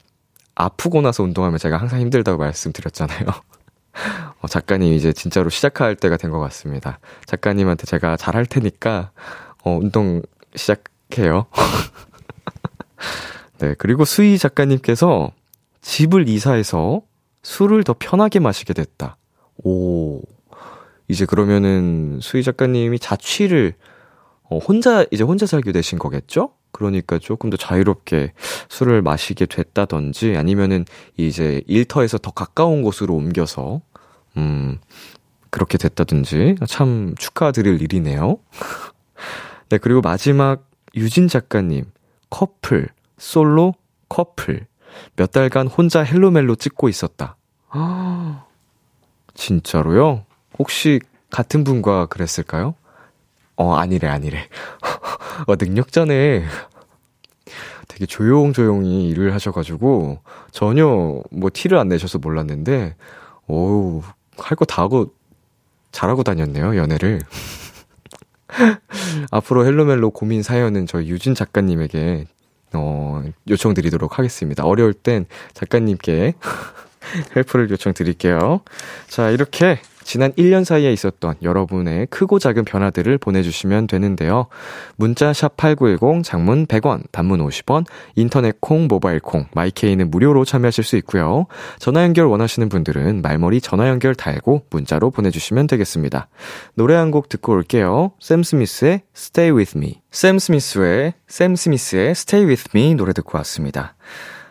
아프고 0.56 1.02
나서 1.02 1.24
운동하면 1.24 1.60
제가 1.60 1.78
항상 1.78 2.00
힘들다고 2.00 2.38
말씀드렸잖아요. 2.40 3.28
어, 4.42 4.48
작가님 4.48 4.94
이제 4.94 5.14
진짜로 5.14 5.50
시작할 5.50 5.96
때가 5.96 6.18
된 6.18 6.32
것 6.32 6.40
같습니다. 6.40 7.00
작가님한테 7.26 7.86
제가 7.86 8.18
잘할 8.18 8.46
테니까, 8.46 9.12
어, 9.64 9.72
운동 9.78 10.22
시작 10.56 10.84
해요. 11.18 11.46
네, 13.60 13.74
그리고 13.78 14.06
수희 14.06 14.38
작가님께서 14.38 15.32
집을 15.82 16.28
이사해서 16.28 17.02
술을 17.44 17.84
더 17.84 17.96
편하게 17.98 18.40
마시게 18.40 18.74
됐다. 18.74 19.18
오. 19.64 20.22
이제 21.08 21.26
그러면은 21.26 22.20
수희 22.22 22.44
작가님이 22.44 23.00
자취를 23.00 23.76
어, 24.50 24.58
혼자 24.58 25.06
이제 25.12 25.24
혼자 25.24 25.46
살게 25.46 25.72
되신 25.72 26.00
거겠죠? 26.00 26.52
그러니까 26.72 27.20
조금 27.20 27.50
더 27.50 27.58
자유롭게 27.58 28.34
술을 28.70 29.02
마시게 29.02 29.46
됐다든지 29.46 30.36
아니면은 30.36 30.86
이제 31.16 31.62
일터에서 31.68 32.18
더 32.18 32.32
가까운 32.32 32.82
곳으로 32.82 33.16
옮겨서 33.16 33.82
음 34.38 34.80
그렇게 35.50 35.78
됐다든지 35.78 36.56
참 36.68 37.16
축하드릴 37.18 37.82
일이네요. 37.82 38.40
네, 39.70 39.78
그리고 39.78 40.02
마지막 40.02 40.70
유진 40.96 41.28
작가님 41.28 41.86
커플 42.30 42.88
솔로 43.18 43.74
커플 44.10 44.68
몇 45.16 45.32
달간 45.32 45.68
혼자 45.68 46.02
헬로멜로 46.04 46.56
찍고 46.56 46.90
있었다. 46.90 47.36
아, 47.70 48.46
진짜로요? 49.34 50.26
혹시 50.58 51.00
같은 51.32 51.64
분과 51.64 52.06
그랬을까요? 52.08 52.76
어, 53.58 53.74
아니래, 53.76 54.08
아니래. 54.08 54.48
어, 55.48 55.56
능력자네. 55.60 56.46
되게 57.88 58.06
조용조용히 58.06 59.10
일을 59.10 59.34
하셔가지고, 59.34 60.20
전혀 60.52 60.86
뭐 61.32 61.50
티를 61.54 61.78
안 61.78 61.88
내셔서 61.90 62.18
몰랐는데, 62.20 62.96
오우, 63.48 64.02
할 64.38 64.56
거 64.58 64.66
다 64.66 64.82
하고, 64.82 65.14
잘하고 65.92 66.24
다녔네요, 66.24 66.76
연애를. 66.78 67.20
앞으로 69.32 69.66
헬로멜로 69.66 70.12
고민 70.12 70.44
사연은 70.44 70.86
저희 70.88 71.10
유진 71.10 71.36
작가님에게, 71.36 72.26
어, 72.74 73.24
요청드리도록 73.50 74.20
하겠습니다. 74.20 74.64
어려울 74.64 74.94
땐 74.94 75.26
작가님께 75.54 76.34
help를 77.36 77.70
요청드릴게요. 77.70 78.62
자, 79.08 79.30
이렇게 79.30 79.80
지난 80.06 80.32
1년 80.34 80.64
사이에 80.64 80.94
있었던 80.94 81.36
여러분의 81.42 82.06
크고 82.12 82.38
작은 82.38 82.64
변화들을 82.64 83.18
보내주시면 83.18 83.88
되는데요. 83.88 84.46
문자 84.98 85.34
샵 85.34 85.58
8910 85.58 86.24
장문 86.24 86.68
100원, 86.68 87.12
단문 87.12 87.46
50원, 87.46 87.86
인터넷 88.16 88.62
콩, 88.62 88.88
모바일 88.88 89.20
콩, 89.20 89.48
마이케이는 89.56 90.12
무료로 90.12 90.46
참여하실 90.46 90.84
수 90.84 90.96
있고요. 90.98 91.48
전화 91.80 92.04
연결 92.04 92.28
원하시는 92.28 92.70
분들은 92.70 93.24
말머리 93.24 93.62
전화 93.62 93.90
연결 93.90 94.14
달고 94.14 94.68
문자로 94.70 95.10
보내주시면 95.10 95.66
되겠습니다. 95.68 96.28
노래 96.76 96.94
한 96.94 97.10
곡 97.16 97.30
듣고 97.30 97.54
올게요. 97.54 98.12
샘 98.20 98.44
스미스의 98.44 99.02
Stay 99.16 99.56
With 99.56 99.78
Me. 99.78 100.02
샘 100.12 100.38
스미스의, 100.38 101.14
샘 101.28 101.56
스미스의 101.56 102.12
Stay 102.12 102.46
With 102.48 102.70
Me 102.76 102.94
노래 102.94 103.12
듣고 103.14 103.38
왔습니다. 103.40 103.96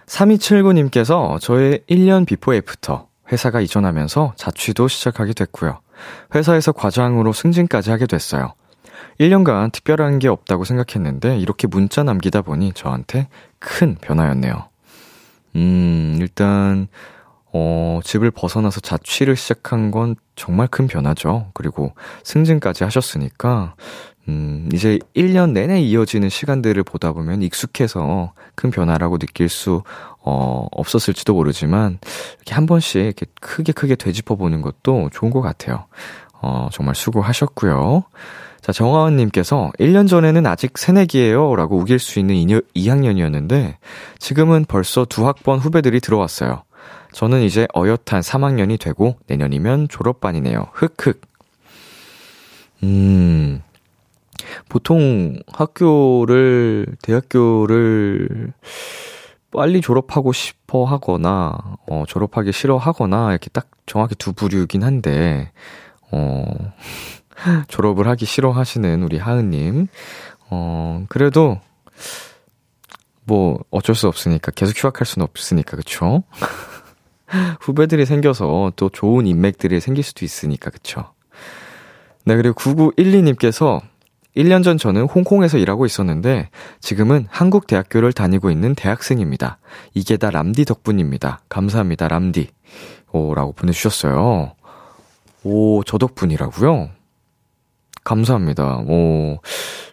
3279님께서 0.06 1.38
저의 1.40 1.80
1년 1.88 2.26
before 2.26 2.54
after 2.54 3.13
회사가 3.32 3.60
이전하면서 3.60 4.34
자취도 4.36 4.88
시작하게 4.88 5.32
됐고요. 5.32 5.80
회사에서 6.34 6.72
과장으로 6.72 7.32
승진까지 7.32 7.90
하게 7.90 8.06
됐어요. 8.06 8.54
1년간 9.20 9.72
특별한 9.72 10.18
게 10.18 10.28
없다고 10.28 10.64
생각했는데 10.64 11.38
이렇게 11.38 11.66
문자 11.66 12.02
남기다 12.02 12.42
보니 12.42 12.72
저한테 12.72 13.28
큰 13.58 13.96
변화였네요. 14.00 14.68
음, 15.56 16.16
일단 16.20 16.88
어, 17.52 18.00
집을 18.02 18.32
벗어나서 18.32 18.80
자취를 18.80 19.36
시작한 19.36 19.92
건 19.92 20.16
정말 20.34 20.66
큰 20.66 20.88
변화죠. 20.88 21.50
그리고 21.54 21.94
승진까지 22.24 22.82
하셨으니까 22.82 23.76
음, 24.28 24.68
이제 24.72 24.98
1년 25.14 25.52
내내 25.52 25.80
이어지는 25.82 26.28
시간들을 26.28 26.82
보다 26.84 27.12
보면 27.12 27.42
익숙해서 27.42 28.32
큰 28.54 28.70
변화라고 28.70 29.18
느낄 29.18 29.48
수, 29.48 29.82
어, 30.20 30.66
없었을지도 30.72 31.34
모르지만, 31.34 31.98
이렇게 32.36 32.54
한 32.54 32.66
번씩 32.66 33.02
이렇게 33.02 33.26
크게 33.40 33.72
크게 33.72 33.96
되짚어 33.96 34.36
보는 34.36 34.62
것도 34.62 35.10
좋은 35.12 35.30
것 35.30 35.42
같아요. 35.42 35.86
어, 36.40 36.68
정말 36.72 36.94
수고하셨고요. 36.94 38.04
자, 38.62 38.72
정하은님께서 38.72 39.72
1년 39.78 40.08
전에는 40.08 40.46
아직 40.46 40.78
새내기예요 40.78 41.54
라고 41.54 41.76
우길 41.76 41.98
수 41.98 42.18
있는 42.18 42.34
2학년이었는데, 42.74 43.76
지금은 44.18 44.64
벌써 44.66 45.04
두 45.04 45.26
학번 45.26 45.58
후배들이 45.58 46.00
들어왔어요. 46.00 46.62
저는 47.12 47.42
이제 47.42 47.66
어엿한 47.76 48.22
3학년이 48.22 48.80
되고, 48.80 49.16
내년이면 49.26 49.88
졸업반이네요. 49.88 50.68
흑흑. 50.72 51.20
음, 52.84 53.62
보통 54.68 55.38
학교를, 55.52 56.86
대학교를 57.02 58.52
빨리 59.54 59.80
졸업하고 59.80 60.32
싶어 60.32 60.84
하거나, 60.84 61.56
어, 61.88 62.04
졸업하기 62.08 62.52
싫어 62.52 62.76
하거나, 62.76 63.30
이렇게 63.30 63.48
딱 63.50 63.68
정확히 63.86 64.16
두 64.16 64.32
부류긴 64.32 64.82
한데, 64.82 65.52
어, 66.10 66.44
졸업을 67.68 68.08
하기 68.08 68.26
싫어 68.26 68.50
하시는 68.50 69.02
우리 69.02 69.18
하은님, 69.18 69.86
어, 70.50 71.04
그래도, 71.08 71.60
뭐, 73.24 73.60
어쩔 73.70 73.94
수 73.94 74.08
없으니까, 74.08 74.50
계속 74.50 74.76
휴학할 74.76 75.06
수는 75.06 75.24
없으니까, 75.24 75.76
그쵸? 75.76 76.24
후배들이 77.60 78.06
생겨서 78.06 78.72
또 78.76 78.88
좋은 78.88 79.26
인맥들이 79.26 79.80
생길 79.80 80.02
수도 80.02 80.24
있으니까, 80.24 80.70
그쵸? 80.70 81.14
네, 82.24 82.36
그리고 82.36 82.54
9912님께서 82.54 83.80
1년 84.36 84.64
전 84.64 84.78
저는 84.78 85.02
홍콩에서 85.02 85.58
일하고 85.58 85.86
있었는데 85.86 86.48
지금은 86.80 87.26
한국 87.30 87.66
대학교를 87.66 88.12
다니고 88.12 88.50
있는 88.50 88.74
대학생입니다. 88.74 89.58
이게 89.94 90.16
다 90.16 90.30
람디 90.30 90.64
덕분입니다. 90.64 91.40
감사합니다, 91.48 92.08
람디. 92.08 92.48
오, 93.12 93.34
라고 93.34 93.52
보내주셨어요. 93.52 94.54
오, 95.44 95.84
저 95.84 95.98
덕분이라고요? 95.98 96.90
감사합니다. 98.02 98.78
오, 98.88 99.38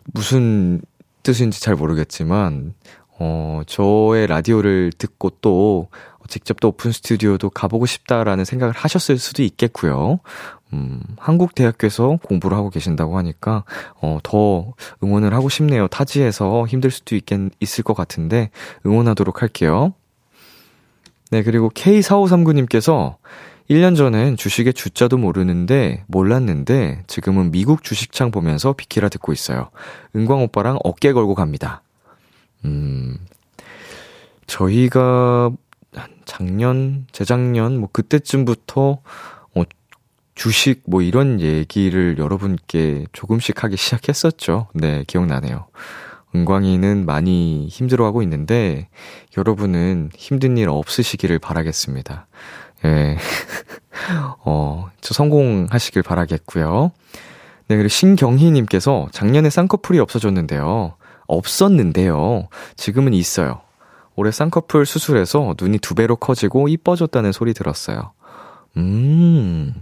무슨 0.06 0.82
뜻인지 1.22 1.62
잘 1.62 1.76
모르겠지만, 1.76 2.74
어, 3.20 3.62
저의 3.68 4.26
라디오를 4.26 4.92
듣고 4.98 5.30
또 5.42 5.90
직접 6.28 6.60
또 6.60 6.70
오픈 6.70 6.92
스튜디오도 6.92 7.52
가보고 7.52 7.86
싶다라는 7.86 8.46
생각을 8.46 8.74
하셨을 8.74 9.18
수도 9.18 9.44
있겠고요. 9.44 10.20
음, 10.74 11.02
한국 11.18 11.56
대학교에서 11.56 12.18
공부를 12.24 12.56
하고 12.56 12.70
계신다고 12.70 13.18
하니까 13.18 13.64
어, 14.02 14.20
더 14.24 14.74
응원을 15.04 15.34
하고 15.34 15.50
싶네요. 15.50 15.88
타지에서 15.88 16.66
힘들 16.68 16.92
수도 16.92 17.16
있겠 17.16 17.40
있을 17.60 17.84
것 17.84 17.94
같은데 17.94 18.50
응원하도록 18.86 19.42
할게요. 19.42 19.94
네, 21.32 21.44
그리고 21.44 21.70
K4539님께서 21.70 23.16
1년 23.70 23.96
전엔 23.96 24.36
주식의 24.36 24.74
주자도 24.74 25.18
모르는데, 25.18 26.04
몰랐는데, 26.08 27.04
지금은 27.08 27.52
미국 27.52 27.86
주식창 27.86 28.30
보면서 28.30 28.74
비키라 28.74 29.08
듣고 29.08 29.32
있어요. 29.32 29.70
은광 30.14 30.44
오빠랑 30.44 30.80
어깨 30.84 31.14
걸고 31.14 31.36
갑니다. 31.36 31.82
음, 32.66 33.18
저희가 34.46 35.52
작년, 36.26 37.08
재작년, 37.14 37.80
뭐 37.80 37.90
그때쯤부터 37.92 38.82
어, 38.92 39.41
주식 40.36 40.84
뭐 40.88 41.02
이런 41.02 41.42
얘기를 41.42 42.18
여러분께 42.18 43.06
조금씩 43.14 43.64
하기 43.64 43.78
시작했었죠. 43.78 44.68
네, 44.74 45.04
기억나네요. 45.08 45.68
은광이는 46.34 47.06
많이 47.06 47.68
힘들어하고 47.68 48.22
있는데 48.24 48.88
여러분은 49.38 50.12
힘든 50.16 50.58
일 50.58 50.70
없으시기를 50.70 51.40
바라겠습니다. 51.40 52.28
예. 52.86 53.18
어, 54.46 54.90
저 55.02 55.14
성공하시길 55.14 56.04
바라겠고요. 56.04 56.92
네, 57.68 57.76
그리고 57.76 57.90
신경희 57.90 58.52
님께서 58.52 59.08
작년에 59.12 59.50
쌍꺼풀이 59.50 60.00
없어졌는데요. 60.00 60.96
없었는데요. 61.28 62.48
지금은 62.76 63.14
있어요. 63.14 63.62
올해 64.16 64.32
쌍꺼풀 64.32 64.86
수술해서 64.86 65.56
눈이 65.60 65.80
두 65.80 65.96
배로 65.96 66.16
커지고 66.16 66.68
이뻐졌다는 66.68 67.32
소리 67.32 67.54
들었어요. 67.54 68.12
음. 68.78 69.74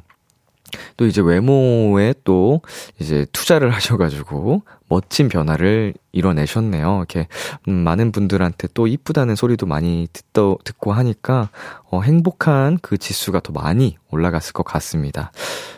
또 0.98 1.06
이제 1.06 1.22
외모에 1.22 2.14
또 2.24 2.62
이제 3.00 3.26
투자를 3.32 3.70
하셔가지고 3.74 4.64
멋진 4.88 5.30
변화를 5.30 5.94
이뤄내셨네요. 6.12 6.98
이렇게 6.98 7.28
음, 7.68 7.74
많은 7.74 8.12
분들한테 8.12 8.70
또 8.74 8.88
이쁘다는 8.88 9.36
소리도 9.36 9.66
많이 9.66 10.08
듣도, 10.12 10.58
듣고 10.64 10.92
하니까 10.94 11.50
어, 11.92 12.02
행복한 12.02 12.80
그 12.82 12.98
지수가 12.98 13.40
더 13.42 13.54
많이 13.54 13.98
올라갔을 14.10 14.54
것 14.54 14.64
같습니다. 14.64 15.32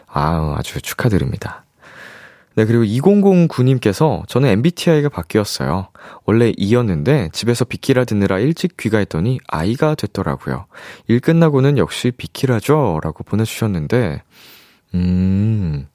아우, 0.07 0.53
아주 0.55 0.81
축하드립니다. 0.81 1.65
네, 2.55 2.65
그리고 2.65 2.83
2009님께서 2.83 4.27
저는 4.27 4.49
MBTI가 4.49 5.07
바뀌었어요. 5.07 5.87
원래 6.25 6.51
E였는데 6.57 7.29
집에서 7.31 7.63
비키라 7.63 8.03
듣느라 8.03 8.39
일찍 8.39 8.75
귀가했더니 8.75 9.39
I가 9.47 9.95
됐더라고요. 9.95 10.65
일 11.07 11.21
끝나고는 11.21 11.77
역시 11.77 12.11
비키라죠? 12.11 12.99
라고 13.03 13.23
보내주셨는데, 13.23 14.21
음, 14.93 15.87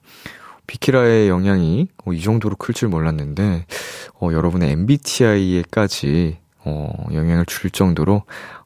비키라의 0.67 1.29
영향이 1.29 1.89
어, 2.05 2.13
이 2.13 2.21
정도로 2.21 2.57
클 2.57 2.75
줄 2.75 2.89
몰랐는데, 2.89 3.67
어, 4.21 4.31
여러분의 4.33 4.73
MBTI에까지 4.73 6.39
어, 6.65 6.91
영향을 7.13 7.47
줄 7.47 7.71
정도로 7.71 8.23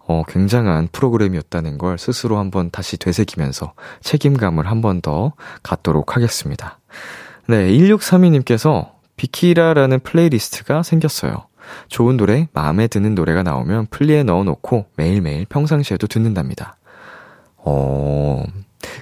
어, 0.06 0.22
굉장한 0.26 0.88
프로그램이었다는 0.90 1.78
걸 1.78 1.98
스스로 1.98 2.38
한번 2.38 2.70
다시 2.70 2.96
되새기면서 2.96 3.74
책임감을 4.02 4.66
한번 4.66 5.00
더 5.00 5.34
갖도록 5.62 6.16
하겠습니다. 6.16 6.78
네, 7.46 7.68
1632님께서 7.68 8.92
비키라라는 9.16 10.00
playlist가 10.00 10.82
생겼어요. 10.82 11.46
좋은 11.88 12.16
노래, 12.16 12.48
마음에 12.52 12.88
드는 12.88 13.14
노래가 13.14 13.42
나오면 13.42 13.86
플리에 13.90 14.22
넣어놓고 14.24 14.86
매일매일 14.96 15.44
평상시에도 15.46 16.06
듣는답니다. 16.06 16.76
어, 17.58 18.42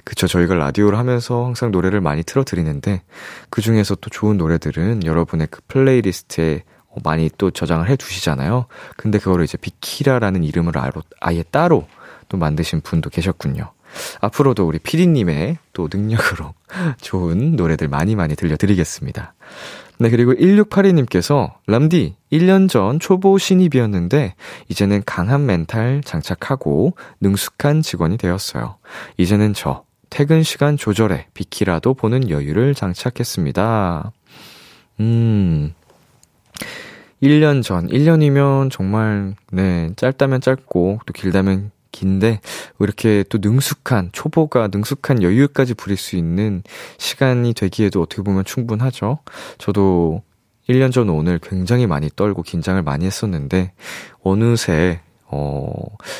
그쵸. 0.03 0.27
저희가 0.27 0.55
라디오를 0.55 0.97
하면서 0.97 1.45
항상 1.45 1.71
노래를 1.71 2.01
많이 2.01 2.23
틀어드리는데, 2.23 3.01
그 3.49 3.61
중에서 3.61 3.95
또 3.95 4.09
좋은 4.09 4.37
노래들은 4.37 5.05
여러분의 5.05 5.47
그 5.49 5.61
playlist에 5.67 6.63
많이 7.03 7.29
또 7.37 7.51
저장을 7.51 7.89
해 7.89 7.95
두시잖아요. 7.95 8.65
근데 8.97 9.19
그거를 9.19 9.45
이제 9.45 9.57
비키라라는 9.57 10.43
이름을 10.43 10.73
아예 11.21 11.43
따로 11.43 11.87
또 12.27 12.37
만드신 12.37 12.81
분도 12.81 13.09
계셨군요. 13.09 13.71
앞으로도 14.21 14.67
우리 14.67 14.79
피디님의 14.79 15.57
또 15.73 15.87
능력으로 15.91 16.53
좋은 17.01 17.55
노래들 17.55 17.87
많이 17.87 18.15
많이 18.15 18.35
들려드리겠습니다. 18.35 19.33
네, 20.01 20.09
그리고 20.09 20.33
1682님께서, 20.33 21.55
람디, 21.67 22.15
1년 22.31 22.69
전 22.69 22.99
초보 22.99 23.37
신입이었는데, 23.37 24.33
이제는 24.69 25.03
강한 25.05 25.45
멘탈 25.45 26.01
장착하고, 26.05 26.95
능숙한 27.19 27.81
직원이 27.81 28.17
되었어요. 28.17 28.77
이제는 29.17 29.53
저, 29.53 29.83
퇴근 30.09 30.41
시간 30.41 30.77
조절에 30.77 31.27
비키라도 31.33 31.93
보는 31.95 32.29
여유를 32.29 32.75
장착했습니다. 32.75 34.13
음, 35.01 35.73
1년 37.21 37.61
전, 37.61 37.89
1년이면 37.89 38.71
정말, 38.71 39.35
네, 39.51 39.89
짧다면 39.97 40.39
짧고, 40.39 40.99
또 41.05 41.13
길다면 41.13 41.71
긴데, 41.91 42.41
이렇게 42.79 43.23
또 43.29 43.37
능숙한, 43.41 44.09
초보가 44.11 44.69
능숙한 44.71 45.23
여유까지 45.23 45.73
부릴 45.75 45.97
수 45.97 46.15
있는 46.15 46.63
시간이 46.97 47.53
되기에도 47.53 48.01
어떻게 48.01 48.21
보면 48.21 48.45
충분하죠. 48.45 49.19
저도 49.57 50.21
1년 50.67 50.91
전 50.91 51.09
오늘 51.09 51.39
굉장히 51.39 51.87
많이 51.87 52.09
떨고 52.15 52.43
긴장을 52.43 52.81
많이 52.83 53.05
했었는데, 53.05 53.73
어느새, 54.23 55.01
어, 55.25 55.71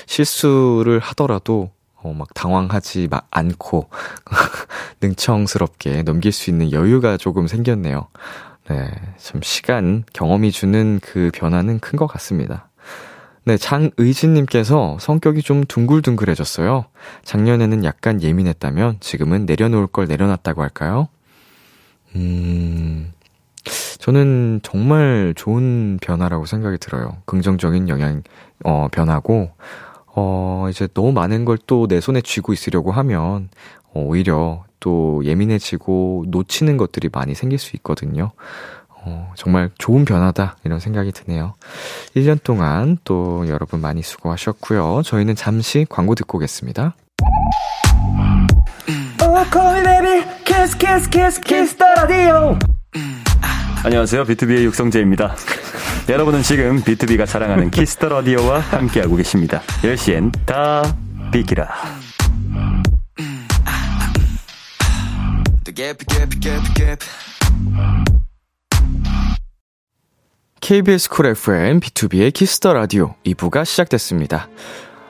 실수를 0.08 0.99
하더라도, 0.99 1.71
어, 1.95 2.13
막 2.13 2.34
당황하지 2.34 3.08
마, 3.12 3.21
않고, 3.32 3.89
능청스럽게 5.01 6.03
넘길 6.03 6.32
수 6.32 6.49
있는 6.49 6.71
여유가 6.71 7.17
조금 7.17 7.47
생겼네요. 7.47 8.08
네, 8.69 8.91
좀 9.21 9.41
시간, 9.41 10.03
경험이 10.13 10.51
주는 10.51 10.99
그 11.01 11.32
변화는 11.34 11.79
큰 11.79 11.97
것 11.97 12.08
같습니다. 12.08 12.68
네, 13.49 13.57
장의진님께서 13.57 14.97
성격이 14.99 15.41
좀 15.41 15.63
둥글둥글해졌어요. 15.63 16.85
작년에는 17.23 17.83
약간 17.83 18.21
예민했다면 18.21 18.97
지금은 18.99 19.47
내려놓을 19.47 19.88
걸 19.88 20.05
내려놨다고 20.05 20.62
할까요? 20.62 21.07
음, 22.15 23.12
저는 23.97 24.59
정말 24.62 25.33
좋은 25.35 25.97
변화라고 25.99 26.45
생각이 26.45 26.77
들어요. 26.77 27.17
긍정적인 27.25 27.89
영향, 27.89 28.21
어, 28.63 28.88
변화고, 28.91 29.49
어, 30.15 30.67
이제 30.69 30.88
너무 30.93 31.12
많은 31.12 31.43
걸 31.45 31.57
또 31.65 31.88
내 31.88 31.99
손에 31.99 32.21
쥐고 32.21 32.53
있으려고 32.53 32.91
하면, 32.91 33.49
어, 33.95 34.01
오히려 34.01 34.63
또 34.79 35.23
예민해지고 35.25 36.25
놓치는 36.27 36.77
것들이 36.77 37.09
많이 37.12 37.33
생길 37.33 37.57
수 37.57 37.75
있거든요. 37.77 38.31
어, 39.01 39.31
정말 39.35 39.69
좋은 39.77 40.05
변화다, 40.05 40.57
이런 40.63 40.79
생각이 40.79 41.12
드네요. 41.12 41.55
1년 42.15 42.41
동안 42.43 42.97
또 43.03 43.47
여러분 43.47 43.79
많이 43.81 44.01
수고하셨고요. 44.01 45.01
저희는 45.03 45.35
잠시 45.35 45.85
광고 45.89 46.15
듣고 46.15 46.38
오겠습니다. 46.38 46.95
안녕하세요. 53.83 54.25
비투비의 54.25 54.65
육성재입니다. 54.65 55.35
여러분은 56.09 56.41
지금 56.41 56.83
비투비가 56.83 57.25
자랑하는 57.25 57.71
키스 57.71 57.95
더 57.95 58.10
라디오와 58.09 58.59
함께하고 58.59 59.15
계십니다. 59.15 59.62
10시엔 59.83 60.31
다 60.45 60.81
비키라. 61.31 61.69
KBS 70.69 71.10
쿨 71.10 71.25
FM 71.25 71.79
비투비의 71.79 72.32
키스 72.32 72.58
더 72.58 72.73
라디오 72.73 73.15
2부가 73.25 73.65
시작됐습니다. 73.65 74.49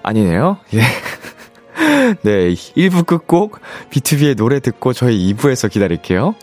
아니네요. 0.04 0.56
예. 0.74 0.80
네, 2.24 2.54
1부 2.54 3.06
끝곡 3.06 3.60
B2B의 3.89 4.38
노래 4.38 4.62
듣고 4.62 4.93
저희 4.93 5.34
2부에서 5.34 5.69
기다릴게요. 5.69 6.34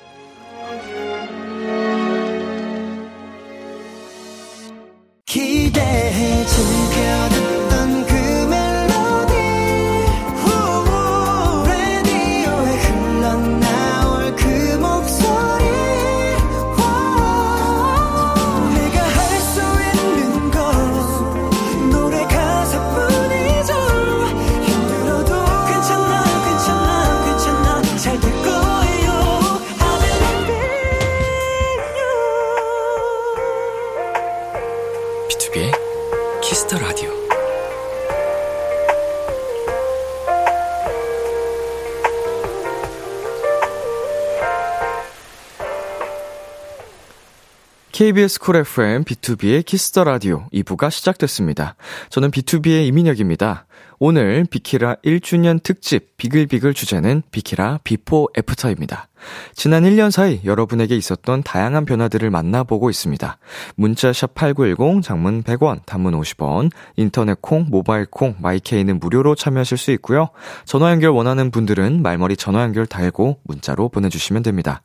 KBS 47.97 48.41
쿨 48.41 48.57
FM 48.57 49.05
비투비의 49.05 49.65
키스 49.65 49.90
더 49.90 50.05
라디오 50.05 50.45
2부가 50.53 50.91
시작됐습니다. 50.91 51.77
저는 52.11 52.31
비투비의 52.31 52.87
이민혁입니다. 52.89 53.65
오늘 53.99 54.45
비키라 54.51 54.97
1주년 54.97 55.63
특집 55.63 56.19
비글비글 56.19 56.75
주제는 56.75 57.23
비키라 57.31 57.81
before 57.85 58.29
after입니다. 58.37 59.09
지난 59.55 59.85
1년 59.85 60.11
사이 60.11 60.43
여러분에게 60.45 60.95
있었던 60.95 61.43
다양한 61.43 61.87
변화들을 61.87 62.29
만나보고 62.29 62.91
있습니다. 62.91 63.39
문자 63.77 64.13
샵 64.13 64.35
8910, 64.35 65.03
장문 65.03 65.43
100원, 65.43 65.81
단문 65.87 66.21
50원, 66.21 66.71
인터넷 66.97 67.41
콩, 67.41 67.65
모바일 67.71 68.05
콩, 68.05 68.35
마이케이는 68.41 69.01
무료로 69.01 69.37
참여하실 69.37 69.79
수 69.79 69.91
있고요. 69.93 70.29
전화 70.67 70.91
연결 70.91 71.13
원하는 71.13 71.51
분들은 71.51 72.03
말머리 72.03 72.37
전화 72.37 72.61
연결 72.61 72.85
달고 72.85 73.41
문자로 73.45 73.89
보내 73.89 74.11
주시면 74.11 74.43
됩니다. 74.43 74.83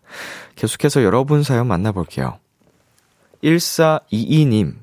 계속해서 0.55 1.03
여러분 1.03 1.43
사연 1.43 1.67
만나 1.67 1.91
볼게요. 1.91 2.37
1422님. 3.43 4.75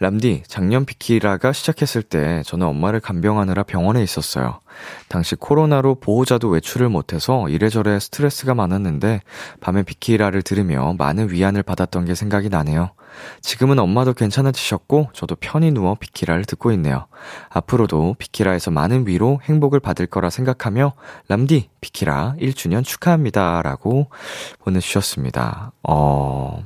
람디, 0.00 0.44
작년 0.46 0.86
비키라가 0.86 1.52
시작했을 1.52 2.02
때 2.02 2.42
저는 2.46 2.66
엄마를 2.66 3.00
간병하느라 3.00 3.64
병원에 3.64 4.02
있었어요. 4.02 4.60
당시 5.08 5.36
코로나로 5.36 5.96
보호자도 5.96 6.48
외출을 6.48 6.88
못해서 6.88 7.46
이래저래 7.50 8.00
스트레스가 8.00 8.54
많았는데 8.54 9.20
밤에 9.60 9.82
비키라를 9.82 10.40
들으며 10.40 10.94
많은 10.96 11.30
위안을 11.30 11.62
받았던 11.62 12.06
게 12.06 12.14
생각이 12.14 12.48
나네요. 12.48 12.92
지금은 13.42 13.78
엄마도 13.78 14.14
괜찮아지셨고 14.14 15.10
저도 15.12 15.36
편히 15.38 15.70
누워 15.70 15.96
비키라를 15.96 16.46
듣고 16.46 16.72
있네요. 16.72 17.06
앞으로도 17.50 18.16
비키라에서 18.18 18.70
많은 18.70 19.06
위로 19.06 19.40
행복을 19.42 19.80
받을 19.80 20.06
거라 20.06 20.30
생각하며 20.30 20.94
람디 21.28 21.68
비키라 21.82 22.36
1주년 22.40 22.84
축하합니다. 22.84 23.60
라고 23.60 24.08
보내주셨습니다. 24.60 25.72
어... 25.82 26.64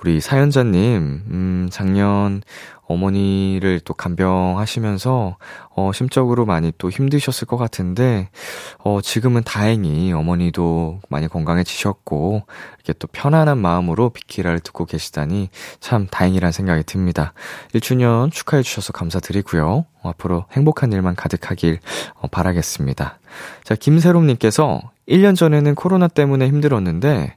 우리 0.00 0.20
사연자님, 0.20 1.24
음, 1.30 1.68
작년 1.70 2.42
어머니를 2.86 3.80
또 3.84 3.92
간병하시면서, 3.92 5.36
어, 5.76 5.92
심적으로 5.92 6.46
많이 6.46 6.72
또 6.78 6.90
힘드셨을 6.90 7.46
것 7.46 7.58
같은데, 7.58 8.30
어, 8.78 9.00
지금은 9.02 9.42
다행히 9.44 10.12
어머니도 10.12 11.00
많이 11.10 11.28
건강해지셨고, 11.28 12.42
이렇게 12.76 12.94
또 12.98 13.06
편안한 13.08 13.58
마음으로 13.58 14.08
비키라를 14.08 14.60
듣고 14.60 14.86
계시다니 14.86 15.50
참 15.80 16.06
다행이란 16.10 16.50
생각이 16.50 16.82
듭니다. 16.84 17.34
1주년 17.74 18.32
축하해주셔서 18.32 18.92
감사드리고요. 18.92 19.84
어, 20.02 20.08
앞으로 20.08 20.46
행복한 20.52 20.92
일만 20.92 21.14
가득하길 21.14 21.78
어, 22.14 22.26
바라겠습니다. 22.26 23.18
자, 23.64 23.74
김세롬님께서 23.74 24.80
1년 25.10 25.36
전에는 25.36 25.74
코로나 25.74 26.06
때문에 26.08 26.46
힘들었는데, 26.46 27.36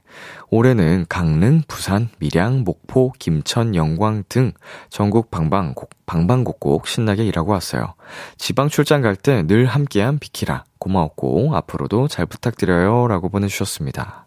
올해는 0.50 1.06
강릉, 1.08 1.62
부산, 1.66 2.08
밀양, 2.20 2.62
목포, 2.64 3.12
김천, 3.18 3.74
영광 3.74 4.22
등 4.28 4.52
전국 4.90 5.30
방방곡, 5.32 5.90
방방곡곡 6.06 6.86
신나게 6.86 7.24
일하고 7.24 7.50
왔어요. 7.52 7.94
지방 8.38 8.68
출장 8.68 9.02
갈 9.02 9.16
때 9.16 9.42
늘 9.42 9.66
함께한 9.66 10.18
비키라. 10.20 10.64
고마웠고, 10.78 11.56
앞으로도 11.56 12.06
잘 12.08 12.26
부탁드려요. 12.26 13.08
라고 13.08 13.28
보내주셨습니다. 13.28 14.26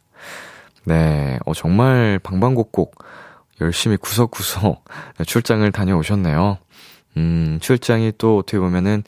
네, 0.84 1.40
어, 1.46 1.54
정말 1.54 2.20
방방곡곡 2.22 2.96
열심히 3.62 3.98
구석구석 3.98 4.84
출장을 5.26 5.70
다녀오셨네요. 5.72 6.58
음, 7.18 7.58
출장이 7.62 8.14
또 8.20 8.38
어떻게 8.38 8.60
보면은, 8.60 9.04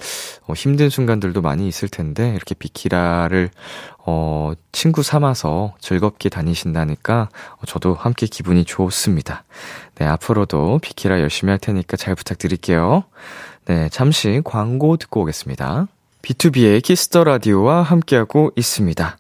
어, 0.48 0.54
힘든 0.54 0.90
순간들도 0.90 1.42
많이 1.42 1.68
있을 1.68 1.88
텐데, 1.88 2.34
이렇게 2.36 2.56
비키라를, 2.56 3.52
어, 4.00 4.54
친구 4.72 5.04
삼아서 5.04 5.76
즐겁게 5.80 6.30
다니신다니까, 6.30 7.30
어, 7.58 7.66
저도 7.68 7.94
함께 7.94 8.26
기분이 8.26 8.66
좋습니다. 8.66 9.44
네, 9.96 10.06
앞으로도 10.06 10.80
비키라 10.82 11.22
열심히 11.22 11.52
할 11.52 11.60
테니까 11.60 11.98
잘 11.98 12.16
부탁드릴게요. 12.16 13.04
네, 13.66 13.90
잠시 13.90 14.42
광고 14.44 14.98
듣고 14.98 15.22
오겠습니다. 15.22 15.88
비투비의 16.24 16.82
키스 16.82 17.08
더 17.08 17.24
라디오와 17.24 17.84
함께하고 17.84 18.52
있습니다. 18.56 19.18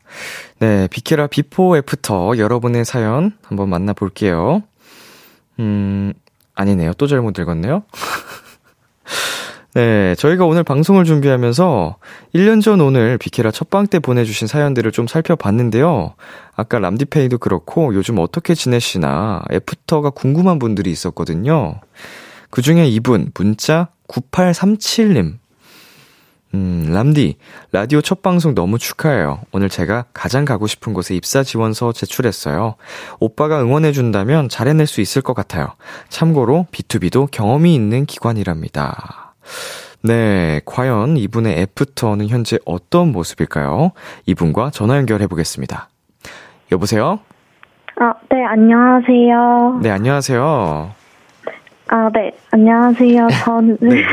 네, 0.60 0.88
비키라 0.88 1.28
before 1.28 1.78
after 1.78 2.38
여러분의 2.38 2.84
사연 2.86 3.38
한번 3.43 3.69
만나볼게요. 3.69 4.63
음, 5.60 6.13
아니네요. 6.56 6.93
또 6.93 7.06
잘못 7.06 7.38
읽었네요. 7.38 7.84
네, 9.76 10.15
저희가 10.15 10.45
오늘 10.45 10.63
방송을 10.63 11.06
준비하면서 11.06 11.98
1년 12.34 12.62
전 12.62 12.82
오늘 12.82 13.19
비케라 13.19 13.52
첫방 13.52 13.86
때 13.88 14.00
보내주신 14.00 14.48
사연들을 14.48 14.91
좀 14.91 15.06
살펴봤는데요. 15.06 16.15
아까 16.56 16.80
람디페이도 16.80 17.38
그렇고 17.38 17.93
요즘 17.93 18.17
어떻게 18.17 18.56
지내시나 18.56 19.43
애프터가 19.52 20.10
궁금한 20.10 20.58
분들이 20.58 20.89
있었거든요. 20.89 21.80
그 22.50 22.63
중에 22.63 22.88
이분, 22.88 23.32
문자 23.36 23.89
9837님. 24.08 25.38
음, 26.56 26.90
람디, 26.92 27.38
라디오 27.72 28.02
첫 28.02 28.22
방송 28.24 28.56
너무 28.56 28.80
축하해요. 28.80 29.42
오늘 29.52 29.70
제가 29.70 30.06
가장 30.14 30.46
가고 30.46 30.66
싶은 30.66 30.94
곳에 30.94 31.16
입사 31.16 31.44
지원서 31.44 31.92
제출했어요. 31.92 32.76
오빠가 33.20 33.62
응원해준다면 33.62 34.50
잘 34.50 34.68
해낼 34.68 34.88
수 34.88 35.02
있을 35.02 35.22
것 35.22 35.34
같아요. 35.34 35.68
참고로 36.10 36.66
B2B도 36.72 37.30
경험이 37.30 37.76
있는 37.76 38.06
기관이랍니다. 38.06 39.36
네, 40.02 40.62
과연 40.66 41.18
이분의 41.18 41.60
애프터는 41.60 42.30
현재 42.30 42.58
어떤 42.66 43.12
모습일까요? 43.12 43.92
이분과 44.26 44.72
전화 44.72 44.98
연결해 44.98 45.28
보겠습니다. 45.28 45.90
여보세요? 46.72 47.20
아, 48.00 48.14
네, 48.32 48.44
안녕하세요. 48.46 49.80
네, 49.84 49.90
안녕하세요. 49.92 50.92
아, 51.92 52.10
네, 52.14 52.32
안녕하세요. 52.52 53.28
저는, 53.44 53.78
네. 53.82 54.04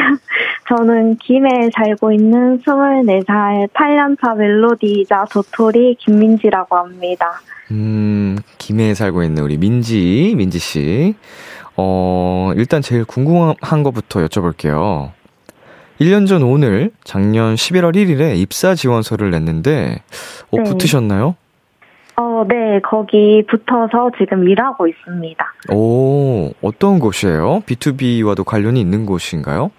저는 0.68 1.16
김해에 1.18 1.70
살고 1.74 2.12
있는 2.12 2.60
24살 2.62 3.68
8년차 3.68 4.36
멜로디이자 4.36 5.26
도토리 5.30 5.96
김민지라고 5.96 6.76
합니다. 6.76 7.40
음, 7.70 8.36
김해에 8.58 8.94
살고 8.94 9.22
있는 9.22 9.42
우리 9.42 9.58
민지, 9.58 10.34
민지 10.36 10.58
씨. 10.58 11.14
어, 11.76 12.52
일단 12.56 12.82
제일 12.82 13.04
궁금한 13.04 13.82
것부터 13.82 14.20
여쭤볼게요. 14.26 15.10
1년 16.00 16.26
전 16.26 16.42
오늘 16.42 16.90
작년 17.04 17.54
11월 17.54 17.94
1일에 17.94 18.36
입사 18.36 18.74
지원서를 18.74 19.30
냈는데 19.30 20.02
어, 20.50 20.56
네. 20.56 20.62
붙으셨나요? 20.64 21.36
어, 22.18 22.44
네, 22.48 22.80
거기 22.80 23.44
붙어서 23.48 24.10
지금 24.18 24.48
일하고 24.48 24.86
있습니다. 24.88 25.44
오, 25.72 26.50
어떤 26.62 26.98
곳이에요? 26.98 27.62
B2B와도 27.66 28.44
관련이 28.44 28.80
있는 28.80 29.06
곳인가요? 29.06 29.70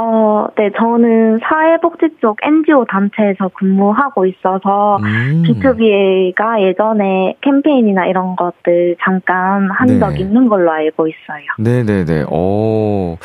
어, 0.00 0.46
네, 0.56 0.70
저는 0.78 1.40
사회복지 1.42 2.18
쪽 2.20 2.38
NGO 2.42 2.84
단체에서 2.88 3.48
근무하고 3.54 4.26
있어서 4.26 4.98
음. 4.98 5.42
B2B가 5.44 6.62
예전에 6.62 7.34
캠페인이나 7.40 8.06
이런 8.06 8.36
것들 8.36 8.96
잠깐 9.04 9.68
한적 9.70 10.14
네. 10.14 10.20
있는 10.20 10.48
걸로 10.48 10.70
알고 10.70 11.08
있어요. 11.08 11.44
네네네. 11.58 12.26
어, 12.30 13.16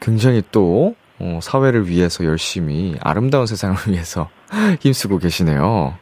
굉장히 0.00 0.42
또, 0.50 0.94
어, 1.20 1.38
사회를 1.40 1.88
위해서 1.88 2.24
열심히 2.24 2.96
아름다운 3.00 3.46
세상을 3.46 3.76
위해서 3.88 4.28
힘쓰고 4.80 5.18
계시네요. 5.18 5.94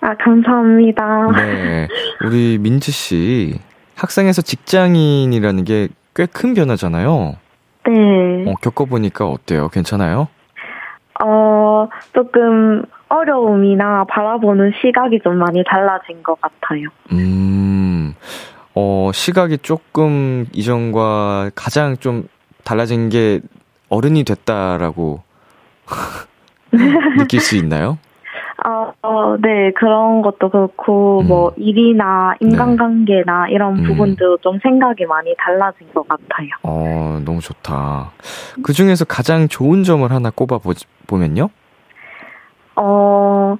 아, 0.00 0.14
감사합니다. 0.16 1.26
네. 1.36 1.88
우리 2.24 2.58
민지 2.58 2.92
씨, 2.92 3.58
학생에서 3.96 4.42
직장인이라는 4.42 5.64
게 5.64 5.88
꽤 6.14 6.26
큰 6.26 6.52
변화잖아요. 6.54 7.36
네. 7.88 8.44
어, 8.50 8.54
겪어보니까 8.60 9.26
어때요? 9.26 9.68
괜찮아요? 9.68 10.28
어, 11.24 11.88
조금 12.12 12.82
어려움이나 13.08 14.04
바라보는 14.08 14.72
시각이 14.80 15.20
좀 15.24 15.38
많이 15.38 15.64
달라진 15.64 16.22
것 16.22 16.38
같아요. 16.40 16.88
음, 17.12 18.14
어, 18.74 19.10
시각이 19.12 19.58
조금 19.58 20.46
이전과 20.52 21.50
가장 21.54 21.96
좀 21.96 22.28
달라진 22.64 23.08
게 23.08 23.40
어른이 23.88 24.24
됐다라고 24.24 25.22
느낄 27.16 27.40
수 27.40 27.56
있나요? 27.56 27.98
어, 28.68 28.92
어, 29.02 29.36
네, 29.40 29.72
그런 29.72 30.20
것도 30.20 30.50
그렇고, 30.50 31.20
음. 31.20 31.28
뭐, 31.28 31.52
일이나 31.56 32.34
인간관계나 32.40 33.48
이런 33.48 33.78
음. 33.78 33.82
부분도 33.84 34.38
좀 34.38 34.58
생각이 34.62 35.06
많이 35.06 35.34
달라진 35.38 35.88
것 35.94 36.06
같아요. 36.06 36.48
어, 36.62 37.18
너무 37.24 37.40
좋다. 37.40 38.10
그 38.62 38.74
중에서 38.74 39.06
가장 39.06 39.48
좋은 39.48 39.84
점을 39.84 40.08
하나 40.10 40.30
꼽아보면요? 40.30 41.48
어, 42.76 43.56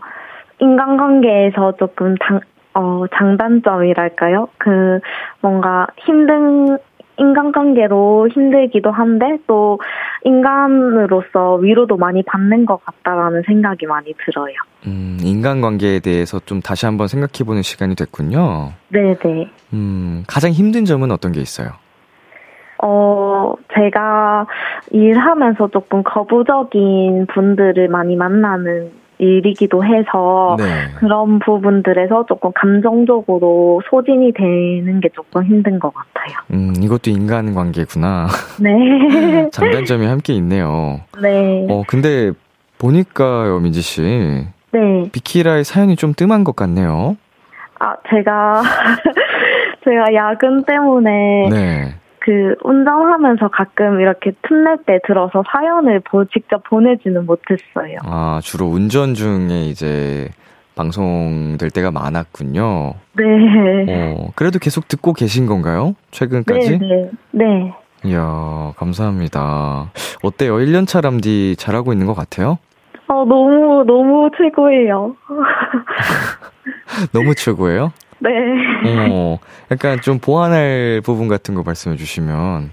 인간관계에서 0.59 1.77
조금 1.79 2.15
장, 2.23 2.41
어, 2.75 3.05
장단점이랄까요? 3.17 4.49
그, 4.59 5.01
뭔가 5.41 5.87
힘든, 6.05 6.79
인간관계로 7.19 8.29
힘들기도 8.29 8.91
한데, 8.91 9.39
또, 9.47 9.79
인간으로서 10.25 11.57
위로도 11.57 11.97
많이 11.97 12.23
받는 12.23 12.67
것 12.67 12.85
같다라는 12.85 13.43
생각이 13.47 13.87
많이 13.87 14.15
들어요. 14.25 14.55
음, 14.87 15.19
인간관계에 15.23 16.01
대해서 16.01 16.39
좀 16.41 16.61
다시 16.61 16.87
한번 16.87 17.09
생각해보는 17.09 17.63
시간이 17.63 17.95
됐군요. 17.95 18.73
네네. 18.89 19.51
음, 19.73 20.25
가장 20.27 20.51
힘든 20.53 20.85
점은 20.85 21.11
어떤 21.11 21.33
게 21.33 21.41
있어요? 21.41 21.71
어, 22.81 23.55
제가 23.75 24.47
일하면서 24.93 25.69
조금 25.69 26.03
거부적인 26.05 27.27
분들을 27.27 27.89
많이 27.89 28.17
만나는 28.17 28.91
일이기도 29.19 29.85
해서 29.85 30.57
네. 30.59 30.65
그런 30.99 31.39
부분들에서 31.41 32.27
조금 32.27 32.53
감정적으로 32.55 33.83
소진이 33.91 34.33
되는 34.33 35.01
게 35.01 35.09
조금 35.11 35.45
힘든 35.45 35.79
것 35.79 35.93
같아요. 35.93 36.39
음, 36.53 36.75
이것도 36.81 37.11
인간관계구나. 37.11 38.29
네. 38.63 39.51
장단점이 39.53 40.07
함께 40.07 40.33
있네요. 40.35 41.01
네. 41.21 41.67
어, 41.69 41.83
근데 41.87 42.33
보니까요, 42.79 43.59
민지 43.59 43.83
씨. 43.83 44.03
네. 44.71 45.09
비키라의 45.13 45.65
사연이 45.65 45.97
좀 45.97 46.13
뜸한 46.15 46.45
것 46.45 46.55
같네요. 46.55 47.17
아, 47.81 47.95
제가, 48.11 48.63
제가 49.85 50.15
야근 50.15 50.65
때문에 50.65 51.49
네. 51.51 51.95
그 52.29 52.55
운전하면서 52.63 53.49
가끔 53.49 54.01
이렇게 54.01 54.33
틈낼 54.47 54.77
때 54.85 54.99
들어서 55.07 55.43
사연을 55.51 56.01
보, 56.01 56.27
직접 56.27 56.63
보내지는 56.65 57.25
못했어요. 57.25 58.01
아, 58.05 58.41
주로 58.43 58.67
운전 58.67 59.15
중에 59.15 59.65
이제 59.71 60.29
방송될 60.75 61.71
때가 61.71 61.91
많았군요. 61.91 62.93
네. 63.17 63.87
어, 63.89 64.29
그래도 64.35 64.59
계속 64.59 64.89
듣고 64.89 65.15
계신 65.15 65.47
건가요? 65.47 65.95
최근까지? 66.11 66.79
네, 66.79 67.11
네. 67.31 67.45
네. 67.47 67.75
이야, 68.05 68.75
감사합니다. 68.77 69.91
어때요? 70.23 70.57
1년차 70.57 71.01
람디 71.01 71.57
잘하고 71.57 71.95
있는 71.95 72.05
것 72.05 72.13
같아요? 72.13 72.59
어, 73.07 73.25
너무, 73.25 73.85
너무 73.87 74.29
최고예요. 74.37 75.17
너무 77.15 77.35
최고예요? 77.35 77.91
네. 78.21 78.31
어, 79.11 79.39
약간 79.71 80.01
좀 80.01 80.19
보완할 80.19 81.01
부분 81.05 81.29
같은 81.29 81.55
거 81.55 81.63
말씀해 81.63 81.97
주시면. 81.97 82.71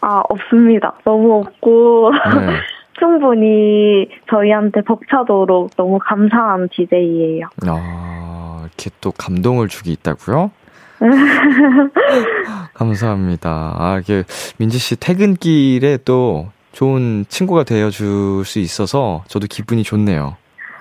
아, 0.00 0.22
없습니다. 0.28 0.94
너무 1.04 1.40
없고, 1.40 2.12
네. 2.12 2.56
충분히 2.98 4.08
저희한테 4.30 4.82
벅차도록 4.82 5.70
너무 5.76 5.98
감사한 5.98 6.68
DJ예요. 6.72 7.48
아, 7.66 8.60
이렇게 8.62 8.90
또 9.00 9.10
감동을 9.12 9.68
주기 9.68 9.92
있다고요? 9.92 10.50
감사합니다. 12.74 13.74
아, 13.78 13.98
이게 14.00 14.24
민지 14.58 14.78
씨 14.78 14.96
퇴근길에 14.96 15.98
또 16.04 16.48
좋은 16.72 17.24
친구가 17.28 17.64
되어 17.64 17.90
줄 17.90 18.44
수 18.44 18.58
있어서 18.58 19.24
저도 19.28 19.46
기분이 19.48 19.82
좋네요. 19.82 20.36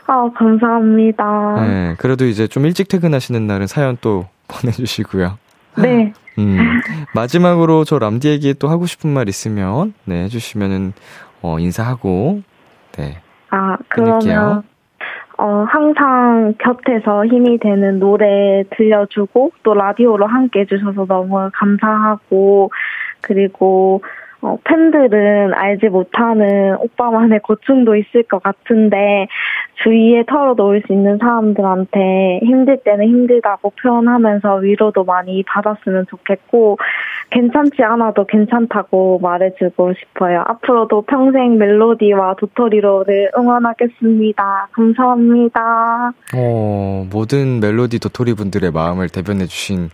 아, 0.06 0.30
감사합니다. 0.36 1.56
네, 1.62 1.96
그래도 1.98 2.26
이제 2.26 2.48
좀 2.48 2.66
일찍 2.66 2.88
퇴근하시는 2.88 3.46
날은 3.46 3.68
사연 3.68 3.98
또 4.02 4.26
보내주시고요. 4.48 5.38
네. 5.78 6.14
음, 6.40 6.82
마지막으로 7.14 7.84
저 7.84 8.00
람디에게 8.00 8.54
또 8.54 8.68
하고 8.68 8.86
싶은 8.86 9.10
말 9.10 9.30
있으면, 9.30 9.94
네, 10.06 10.24
해주시면은, 10.24 10.94
어, 11.42 11.60
인사하고, 11.60 12.42
네, 12.98 13.22
아, 13.50 13.78
끊을게요. 13.88 14.20
그러면, 14.20 14.64
어, 15.38 15.66
항상 15.68 16.56
곁에서 16.58 17.26
힘이 17.26 17.60
되는 17.60 18.00
노래 18.00 18.64
들려주고, 18.76 19.52
또 19.62 19.74
라디오로 19.76 20.26
함께 20.26 20.62
해주셔서 20.62 21.06
너무 21.06 21.50
감사하고, 21.54 22.72
그리고, 23.22 24.02
어, 24.44 24.58
팬들은 24.66 25.54
알지 25.54 25.88
못하는 25.88 26.76
오빠만의 26.76 27.40
고충도 27.40 27.96
있을 27.96 28.24
것 28.24 28.44
같은데 28.44 29.28
주위에 29.84 30.26
털어놓을 30.28 30.84
수 30.86 30.92
있는 30.92 31.18
사람들한테 31.18 32.42
힘들 32.44 32.78
때는 32.84 33.06
힘들다고 33.08 33.72
표현하면서 33.82 34.56
위로도 34.58 35.06
많이 35.06 35.44
받았으면 35.44 36.08
좋겠고 36.10 36.78
괜찮지 37.30 37.84
않아도 37.84 38.26
괜찮다고 38.26 39.20
말해주고 39.22 39.94
싶어요. 39.94 40.44
앞으로도 40.46 41.04
평생 41.04 41.58
멜로디와 41.58 42.36
도토리로를 42.36 43.32
응원하겠습니다. 43.38 44.68
감사합니다. 44.74 46.12
어, 46.36 47.08
모든 47.12 47.62
멜로디 47.62 48.00
도토리 48.00 48.34
분들의 48.34 48.72
마음을 48.72 49.08
대변해 49.08 49.46
주신 49.46 49.90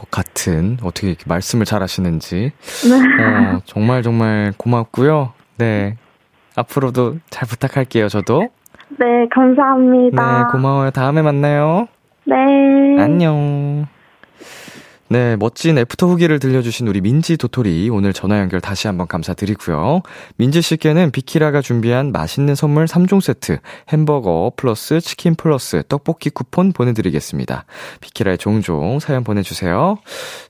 것 0.00 0.10
같은 0.10 0.78
어떻게 0.82 1.08
이렇게 1.08 1.24
말씀을 1.26 1.66
잘 1.66 1.82
하시는지 1.82 2.52
어, 3.20 3.60
정말 3.66 4.02
정말 4.02 4.54
고맙고요. 4.56 5.34
네. 5.58 5.96
앞으로도 6.56 7.18
잘 7.28 7.46
부탁할게요, 7.46 8.08
저도. 8.08 8.48
네, 8.98 9.28
감사합니다. 9.30 10.38
네, 10.38 10.44
고마워요. 10.52 10.90
다음에 10.90 11.20
만나요. 11.20 11.86
네. 12.24 12.34
안녕. 12.98 13.86
네, 15.12 15.34
멋진 15.34 15.76
after 15.76 16.06
후기를 16.06 16.38
들려주신 16.38 16.86
우리 16.86 17.00
민지 17.00 17.36
도토리 17.36 17.90
오늘 17.90 18.12
전화 18.12 18.38
연결 18.38 18.60
다시 18.60 18.86
한번 18.86 19.08
감사드리고요. 19.08 20.02
민지 20.36 20.62
씨께는 20.62 21.10
비키라가 21.10 21.62
준비한 21.62 22.12
맛있는 22.12 22.54
선물 22.54 22.84
3종 22.84 23.20
세트, 23.20 23.58
햄버거 23.88 24.52
플러스 24.54 25.00
치킨 25.00 25.34
플러스 25.34 25.82
떡볶이 25.88 26.30
쿠폰 26.30 26.72
보내드리겠습니다. 26.72 27.64
비키라에 28.00 28.36
종종 28.36 29.00
사연 29.00 29.24
보내주세요. 29.24 29.98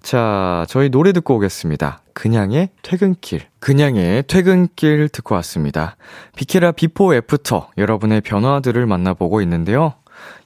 자, 0.03 0.67
저희 0.69 0.91
노래 0.91 1.13
듣고 1.13 1.37
오겠습니다. 1.37 2.03
그냥의 2.13 2.69
퇴근길. 2.83 3.41
그냥의 3.61 4.25
퇴근길 4.27 5.09
듣고 5.09 5.37
왔습니다. 5.37 5.97
비키라 6.37 6.73
before 6.73 7.14
after 7.14 7.71
여러분의 7.79 8.21
변화들을 8.21 8.85
만나보고 8.85 9.41
있는데요. 9.41 9.95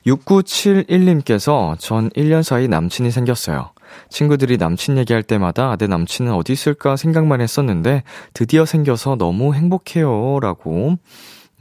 6971님께서 0.07 1.77
전 1.81 2.11
1년 2.11 2.45
사이 2.45 2.69
남친이 2.69 3.11
생겼어요. 3.11 3.71
친구들이 4.09 4.57
남친 4.57 4.99
얘기할 4.99 5.23
때마다 5.23 5.77
내 5.77 5.87
남친은 5.87 6.33
어디 6.33 6.53
있을까 6.53 6.97
생각만 6.97 7.41
했었는데 7.41 8.03
드디어 8.33 8.65
생겨서 8.65 9.17
너무 9.17 9.55
행복해요. 9.55 10.39
라고, 10.41 10.97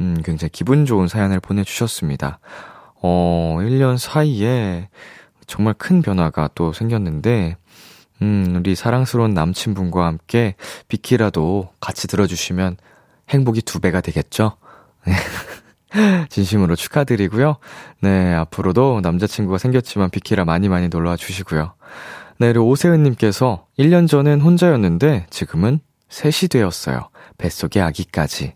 음, 0.02 0.22
굉장히 0.24 0.50
기분 0.52 0.86
좋은 0.86 1.08
사연을 1.08 1.40
보내주셨습니다. 1.40 2.40
어, 3.02 3.58
1년 3.62 3.98
사이에 3.98 4.90
정말 5.48 5.74
큰 5.78 6.02
변화가 6.02 6.50
또 6.56 6.74
생겼는데, 6.74 7.58
음, 8.22 8.56
우리 8.58 8.76
사랑스러운 8.76 9.34
남친분과 9.34 10.06
함께 10.06 10.56
비키라도 10.88 11.70
같이 11.80 12.08
들어주시면 12.08 12.78
행복이 13.30 13.62
두 13.64 13.80
배가 13.80 14.02
되겠죠? 14.02 14.58
진심으로 16.30 16.76
축하드리고요. 16.76 17.58
네, 18.02 18.34
앞으로도 18.34 19.02
남자친구가 19.02 19.58
생겼지만 19.58 20.10
비키라 20.10 20.46
많이 20.46 20.70
많이 20.70 20.88
놀러와 20.88 21.18
주시고요. 21.18 21.74
네, 22.40 22.48
그리고 22.52 22.68
오세은님께서 22.70 23.68
1년 23.80 24.08
전엔 24.08 24.42
혼자였는데 24.42 25.28
지금은 25.30 25.80
셋이 26.10 26.50
되었어요. 26.50 27.10
뱃속에 27.38 27.80
아기까지. 27.82 28.56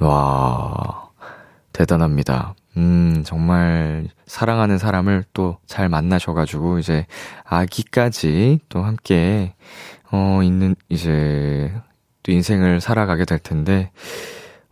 와, 0.00 1.10
대단합니다. 1.72 2.54
음, 2.76 3.22
정말 3.24 4.08
사랑하는 4.26 4.78
사람을 4.78 5.24
또 5.32 5.58
잘 5.66 5.88
만나셔가지고 5.88 6.78
이제 6.78 7.06
아기까지 7.44 8.60
또 8.68 8.82
함께, 8.82 9.54
어, 10.10 10.40
있는, 10.42 10.74
이제 10.88 11.72
또 12.22 12.32
인생을 12.32 12.80
살아가게 12.80 13.24
될 13.24 13.38
텐데, 13.38 13.90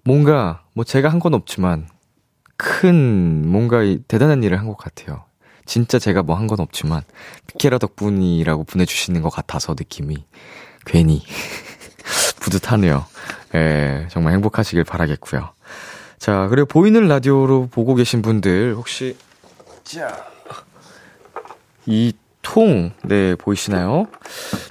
뭔가, 0.04 0.62
뭐 0.74 0.84
제가 0.84 1.08
한 1.10 1.18
건 1.20 1.34
없지만, 1.34 1.86
큰, 2.56 3.48
뭔가 3.48 3.80
대단한 4.08 4.42
일을 4.42 4.58
한 4.58 4.66
것 4.66 4.76
같아요. 4.76 5.24
진짜 5.64 5.98
제가 5.98 6.22
뭐 6.22 6.36
한 6.36 6.46
건 6.46 6.60
없지만, 6.60 7.02
피케라 7.46 7.78
덕분이라고 7.78 8.64
보내주시는 8.64 9.22
것 9.22 9.30
같아서 9.30 9.72
느낌이 9.78 10.24
괜히 10.86 11.22
뿌듯하네요. 12.40 13.06
예, 13.54 14.06
정말 14.10 14.32
행복하시길 14.34 14.84
바라겠고요. 14.84 15.50
자, 16.18 16.46
그리고 16.48 16.66
보이는 16.66 17.06
라디오로 17.08 17.68
보고 17.70 17.94
계신 17.94 18.22
분들, 18.22 18.74
혹시, 18.76 19.16
자, 19.84 20.24
이 21.86 22.12
통, 22.42 22.90
네, 23.04 23.34
보이시나요? 23.36 24.06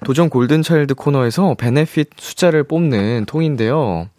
도전 0.05 0.29
골든차일드 0.29 0.95
코너에서 0.95 1.55
베네핏 1.55 2.09
숫자를 2.17 2.63
뽑는 2.63 3.25
통인데요. 3.27 4.09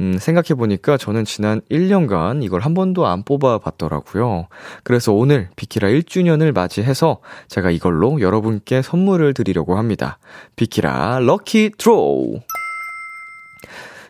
음, 0.00 0.16
생각해보니까 0.18 0.96
저는 0.96 1.24
지난 1.24 1.60
1년간 1.70 2.44
이걸 2.44 2.60
한 2.60 2.74
번도 2.74 3.06
안 3.06 3.24
뽑아봤더라고요. 3.24 4.46
그래서 4.84 5.12
오늘 5.12 5.48
비키라 5.56 5.88
1주년을 5.88 6.52
맞이해서 6.52 7.18
제가 7.48 7.70
이걸로 7.70 8.20
여러분께 8.20 8.82
선물을 8.82 9.34
드리려고 9.34 9.76
합니다. 9.76 10.18
비키라 10.56 11.18
럭키 11.20 11.72
드로우! 11.78 12.40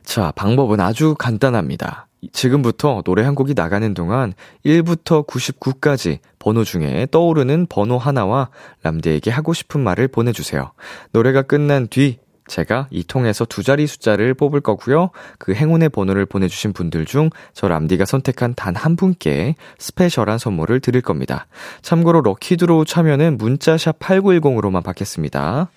자, 0.02 0.32
방법은 0.36 0.80
아주 0.80 1.14
간단합니다. 1.18 2.06
지금부터 2.32 3.02
노래 3.04 3.22
한 3.22 3.34
곡이 3.34 3.54
나가는 3.54 3.94
동안 3.94 4.32
1부터 4.64 5.26
99까지 5.26 6.18
번호 6.38 6.64
중에 6.64 7.06
떠오르는 7.10 7.66
번호 7.68 7.98
하나와 7.98 8.50
람디에게 8.82 9.30
하고 9.30 9.52
싶은 9.52 9.80
말을 9.80 10.08
보내주세요. 10.08 10.72
노래가 11.12 11.42
끝난 11.42 11.88
뒤 11.88 12.18
제가 12.48 12.88
이 12.90 13.04
통에서 13.04 13.44
두 13.44 13.62
자리 13.62 13.86
숫자를 13.86 14.34
뽑을 14.34 14.60
거고요. 14.60 15.10
그 15.38 15.54
행운의 15.54 15.90
번호를 15.90 16.26
보내주신 16.26 16.72
분들 16.72 17.04
중 17.04 17.28
저 17.52 17.68
람디가 17.68 18.04
선택한 18.04 18.54
단 18.54 18.78
한 18.78 18.94
분께 18.94 19.56
스페셜한 19.78 20.38
선물을 20.38 20.78
드릴 20.80 21.02
겁니다. 21.02 21.46
참고로 21.82 22.20
lucky 22.20 22.56
draw 22.56 22.84
참여는 22.84 23.36
문자샵 23.38 23.98
8910으로만 23.98 24.84
받겠습니다. 24.84 25.68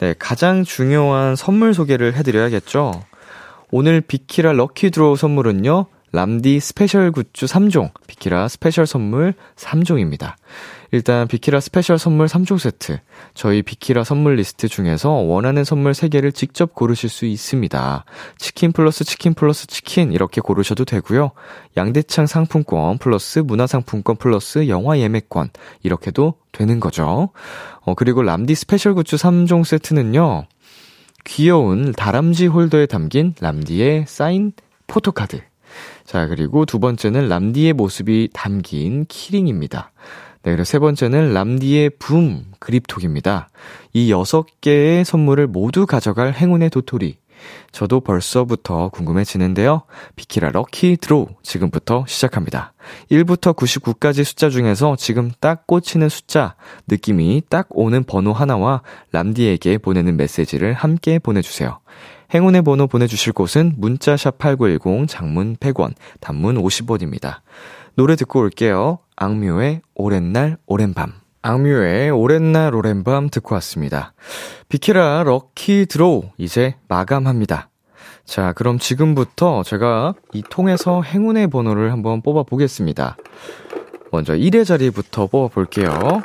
네, 0.00 0.14
가장 0.18 0.64
중요한 0.64 1.36
선물 1.36 1.72
소개를 1.72 2.14
해드려야겠죠. 2.14 3.04
오늘 3.70 4.00
비키라 4.00 4.52
lucky 4.52 4.88
draw 4.88 5.16
선물은요. 5.16 5.86
람디 6.14 6.60
스페셜 6.60 7.10
굿즈 7.10 7.46
3종, 7.46 7.90
비키라 8.06 8.46
스페셜 8.48 8.86
선물 8.86 9.32
3종입니다. 9.56 10.34
일단 10.90 11.26
비키라 11.26 11.58
스페셜 11.58 11.98
선물 11.98 12.26
3종 12.26 12.58
세트. 12.58 12.98
저희 13.32 13.62
비키라 13.62 14.04
선물 14.04 14.36
리스트 14.36 14.68
중에서 14.68 15.10
원하는 15.10 15.64
선물 15.64 15.92
3개를 15.92 16.34
직접 16.34 16.74
고르실 16.74 17.08
수 17.08 17.24
있습니다. 17.24 18.04
치킨 18.36 18.72
플러스 18.72 19.04
치킨 19.04 19.32
플러스 19.32 19.66
치킨 19.66 20.12
이렇게 20.12 20.42
고르셔도 20.42 20.84
되고요. 20.84 21.30
양대창 21.78 22.26
상품권 22.26 22.98
플러스 22.98 23.38
문화상품권 23.38 24.16
플러스 24.16 24.68
영화 24.68 24.98
예매권 24.98 25.48
이렇게도 25.82 26.34
되는 26.52 26.78
거죠. 26.78 27.30
어, 27.80 27.94
그리고 27.94 28.22
람디 28.22 28.54
스페셜 28.54 28.92
굿즈 28.92 29.16
3종 29.16 29.64
세트는요. 29.64 30.44
귀여운 31.24 31.92
다람쥐 31.92 32.48
홀더에 32.48 32.84
담긴 32.84 33.34
람디의 33.40 34.04
사인 34.08 34.52
포토카드. 34.88 35.51
자, 36.04 36.26
그리고 36.26 36.64
두 36.64 36.78
번째는 36.78 37.28
람디의 37.28 37.72
모습이 37.74 38.30
담긴 38.32 39.06
키링입니다. 39.08 39.92
네, 40.42 40.50
그리고 40.50 40.64
세 40.64 40.78
번째는 40.78 41.32
람디의 41.32 41.90
붐 41.98 42.44
그립톡입니다. 42.58 43.48
이 43.92 44.10
여섯 44.10 44.46
개의 44.60 45.04
선물을 45.04 45.46
모두 45.46 45.86
가져갈 45.86 46.32
행운의 46.32 46.70
도토리. 46.70 47.16
저도 47.72 48.00
벌써부터 48.00 48.88
궁금해지는데요. 48.90 49.82
비키라 50.16 50.50
lucky 50.50 50.98
draw 51.00 51.28
지금부터 51.42 52.04
시작합니다. 52.06 52.72
1부터 53.10 53.56
99까지 53.56 54.24
숫자 54.24 54.50
중에서 54.50 54.96
지금 54.96 55.30
딱 55.40 55.66
꽂히는 55.66 56.08
숫자, 56.08 56.54
느낌이 56.88 57.42
딱 57.48 57.66
오는 57.70 58.04
번호 58.04 58.32
하나와 58.32 58.82
람디에게 59.12 59.78
보내는 59.78 60.16
메시지를 60.16 60.72
함께 60.72 61.18
보내주세요. 61.18 61.80
행운의 62.34 62.62
번호 62.62 62.86
보내주실 62.86 63.34
곳은 63.34 63.74
문자샵 63.76 64.38
8910 64.38 65.06
장문 65.06 65.56
100원, 65.56 65.92
단문 66.20 66.56
50원입니다. 66.56 67.40
노래 67.94 68.16
듣고 68.16 68.40
올게요. 68.40 69.00
악뮤의 69.16 69.82
오랜 69.94 70.32
날, 70.32 70.56
오랜 70.66 70.94
밤. 70.94 71.12
악뮤의 71.42 72.10
오랜 72.10 72.52
날, 72.52 72.74
오랜 72.74 73.04
밤 73.04 73.28
듣고 73.28 73.54
왔습니다. 73.56 74.14
비키라 74.70 75.24
럭키 75.24 75.86
드로우, 75.86 76.30
이제 76.38 76.76
마감합니다. 76.88 77.68
자, 78.24 78.52
그럼 78.54 78.78
지금부터 78.78 79.62
제가 79.62 80.14
이 80.32 80.42
통에서 80.48 81.02
행운의 81.02 81.48
번호를 81.48 81.92
한번 81.92 82.22
뽑아 82.22 82.44
보겠습니다. 82.44 83.16
먼저 84.10 84.34
1의 84.34 84.64
자리부터 84.64 85.26
뽑아 85.26 85.48
볼게요. 85.48 86.22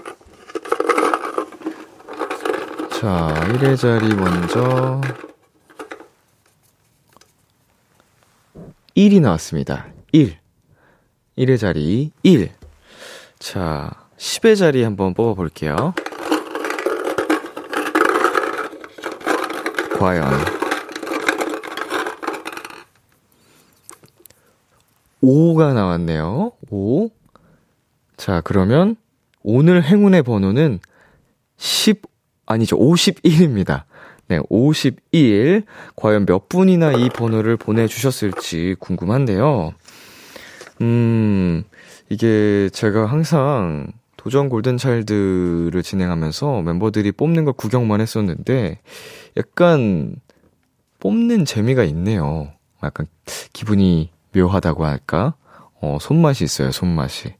자, 2.92 3.34
1의 3.50 3.78
자리 3.78 4.16
먼저 4.16 5.02
1이 8.98 9.22
나왔습니다. 9.22 9.86
1. 10.12 10.36
1의 11.38 11.60
자리 11.60 12.12
1. 12.24 12.50
자, 13.38 13.92
10의 14.18 14.58
자리 14.58 14.82
한번 14.82 15.14
뽑아 15.14 15.36
볼게요. 15.36 15.94
과연 20.00 20.24
5가 25.22 25.76
나왔네요. 25.76 26.54
5. 26.72 27.12
자, 28.18 28.42
그러면 28.42 28.96
오늘 29.44 29.84
행운의 29.84 30.24
번호는 30.24 30.80
10 31.58 32.02
아니죠. 32.48 32.80
51입니다. 32.80 33.84
네, 34.28 34.40
51. 34.50 35.64
과연 35.96 36.26
몇 36.26 36.50
분이나 36.50 36.92
이 36.94 37.10
번호를 37.10 37.56
보내주셨을지 37.58 38.76
궁금한데요. 38.80 39.74
음, 40.82 41.64
이게 42.10 42.70
제가 42.74 43.06
항상 43.06 43.88
도전 44.18 44.50
골든차일드를 44.50 45.82
진행하면서 45.82 46.62
멤버들이 46.62 47.14
뽑는 47.14 47.46
걸 47.46 47.54
구경만 47.54 48.02
했었는데, 48.02 48.80
약간 49.38 50.16
뽑는 51.00 51.46
재미가 51.46 51.84
있네요. 51.86 52.52
약간 52.84 53.08
기분이 53.54 54.12
묘하다고 54.36 54.86
할까? 54.86 55.36
어, 55.80 55.98
손맛이 56.02 56.44
있어요, 56.44 56.72
손맛이. 56.72 57.34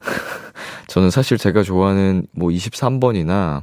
저는 0.88 1.10
사실 1.10 1.38
제가 1.38 1.62
좋아하는 1.62 2.26
뭐 2.32 2.50
23번이나 2.50 3.62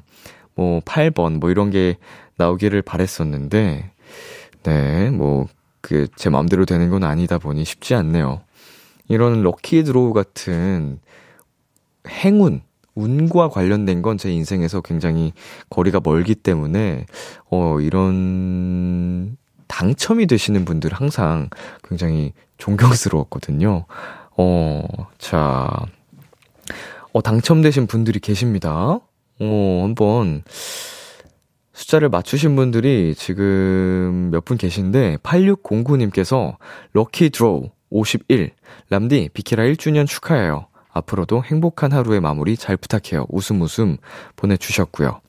뭐 0.56 0.80
8번 0.82 1.40
뭐 1.40 1.50
이런 1.50 1.70
게 1.70 1.98
나오기를 2.42 2.82
바랬었는데, 2.82 3.92
네, 4.64 5.10
뭐, 5.12 5.48
그, 5.82 6.08
제 6.16 6.30
마음대로 6.30 6.66
되는 6.66 6.90
건 6.90 7.04
아니다 7.04 7.38
보니 7.38 7.64
쉽지 7.66 7.96
않네요. 7.96 8.42
이런 9.08 9.42
럭키 9.44 9.84
드로우 9.84 10.14
같은 10.14 11.00
행운, 12.08 12.62
운과 12.96 13.50
관련된 13.50 14.02
건 14.02 14.18
제 14.18 14.32
인생에서 14.32 14.82
굉장히 14.82 15.34
거리가 15.70 16.02
멀기 16.04 16.36
때문에, 16.36 17.06
어, 17.50 17.80
이런 17.80 19.38
당첨이 19.68 20.28
되시는 20.28 20.66
분들 20.66 20.92
항상 20.94 21.50
굉장히 21.88 22.34
존경스러웠거든요. 22.58 23.86
어, 24.38 24.84
자, 25.18 25.70
어, 27.14 27.22
당첨되신 27.22 27.88
분들이 27.88 28.20
계십니다. 28.20 29.00
어, 29.40 29.80
한번, 29.84 30.44
숫자를 31.82 32.10
맞추신 32.10 32.56
분들이 32.56 33.16
지금 33.16 34.30
몇 34.32 34.46
분 34.46 34.58
계신데, 34.58 35.18
8609님께서, 35.24 36.58
럭키 36.94 37.30
드로우 37.32 37.70
51, 37.90 38.52
람디, 38.90 39.30
비키라 39.34 39.64
1주년 39.66 40.08
축하해요. 40.08 40.68
앞으로도 40.94 41.44
행복한 41.44 41.92
하루의 41.92 42.20
마무리 42.20 42.58
잘 42.58 42.76
부탁해요. 42.78 43.26
웃음 43.30 43.62
웃음 43.62 43.98
보내주셨고요. 44.36 45.22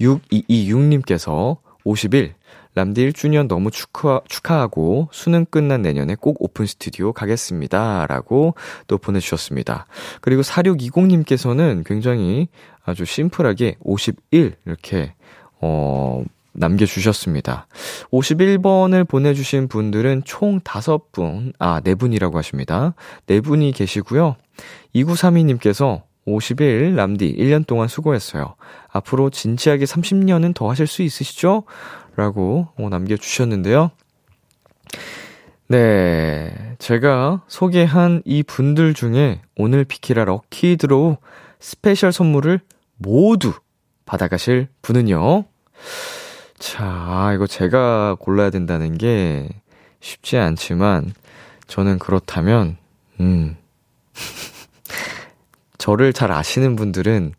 6226님께서 0.00 1.56
51, 1.84 2.34
람디 2.74 3.08
1주년 3.10 3.48
너무 3.48 3.70
축하, 3.70 4.20
축하하고 4.28 5.08
수능 5.12 5.46
끝난 5.46 5.80
내년에 5.80 6.14
꼭 6.14 6.36
오픈 6.40 6.66
스튜디오 6.66 7.12
가겠습니다. 7.12 8.06
라고 8.06 8.54
또 8.86 8.98
보내주셨습니다. 8.98 9.86
그리고 10.20 10.42
4620님께서는 10.42 11.84
굉장히 11.86 12.48
아주 12.84 13.06
심플하게 13.06 13.76
51 13.80 14.54
이렇게, 14.66 15.14
어, 15.60 16.22
남겨주셨습니다. 16.52 17.66
51번을 18.10 19.06
보내주신 19.06 19.68
분들은 19.68 20.22
총 20.24 20.60
5분, 20.60 21.52
아, 21.58 21.80
4분이라고 21.80 22.34
하십니다. 22.34 22.94
4분이 23.26 23.74
계시고요. 23.74 24.36
2932님께서 24.94 26.02
51 26.24 26.96
람디 26.96 27.36
1년 27.36 27.66
동안 27.66 27.88
수고했어요. 27.88 28.56
앞으로 28.88 29.30
진지하게 29.30 29.84
30년은 29.84 30.54
더 30.54 30.68
하실 30.68 30.86
수 30.86 31.02
있으시죠? 31.02 31.64
라고 32.16 32.68
어, 32.78 32.88
남겨주셨는데요. 32.88 33.90
네. 35.68 36.76
제가 36.78 37.42
소개한 37.48 38.22
이 38.24 38.42
분들 38.42 38.94
중에 38.94 39.40
오늘 39.56 39.84
비키라 39.84 40.24
lucky 40.24 40.76
draw 40.76 41.16
스페셜 41.58 42.12
선물을 42.12 42.60
모두 42.96 43.52
받아가실 44.06 44.68
분은요. 44.80 45.44
자, 46.58 47.32
이거 47.34 47.46
제가 47.46 48.16
골라야 48.18 48.50
된다는 48.50 48.96
게 48.96 49.48
쉽지 50.00 50.38
않지만, 50.38 51.12
저는 51.66 51.98
그렇다면, 51.98 52.78
음. 53.20 53.56
저를 55.76 56.12
잘 56.12 56.32
아시는 56.32 56.76
분들은, 56.76 57.34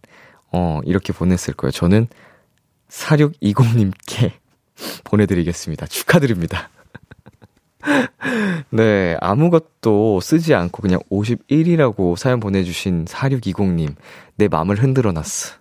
어, 0.52 0.80
이렇게 0.86 1.14
보냈을 1.14 1.54
거예요. 1.56 1.72
저는 1.72 2.08
4620님께 2.90 4.34
보내드리겠습니다. 5.04 5.88
축하드립니다. 5.88 6.70
네, 8.70 9.18
아무것도 9.22 10.20
쓰지 10.20 10.54
않고 10.54 10.82
그냥 10.82 11.00
51이라고 11.10 12.16
사연 12.18 12.40
보내주신 12.40 13.06
4620님, 13.06 13.96
내 14.36 14.48
마음을 14.48 14.82
흔들어 14.82 15.12
놨어. 15.12 15.56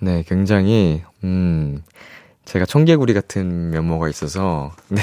네, 0.00 0.24
굉장히, 0.26 1.02
음, 1.24 1.82
제가 2.46 2.64
청개구리 2.64 3.12
같은 3.12 3.70
면모가 3.70 4.08
있어서, 4.08 4.72
네. 4.88 5.02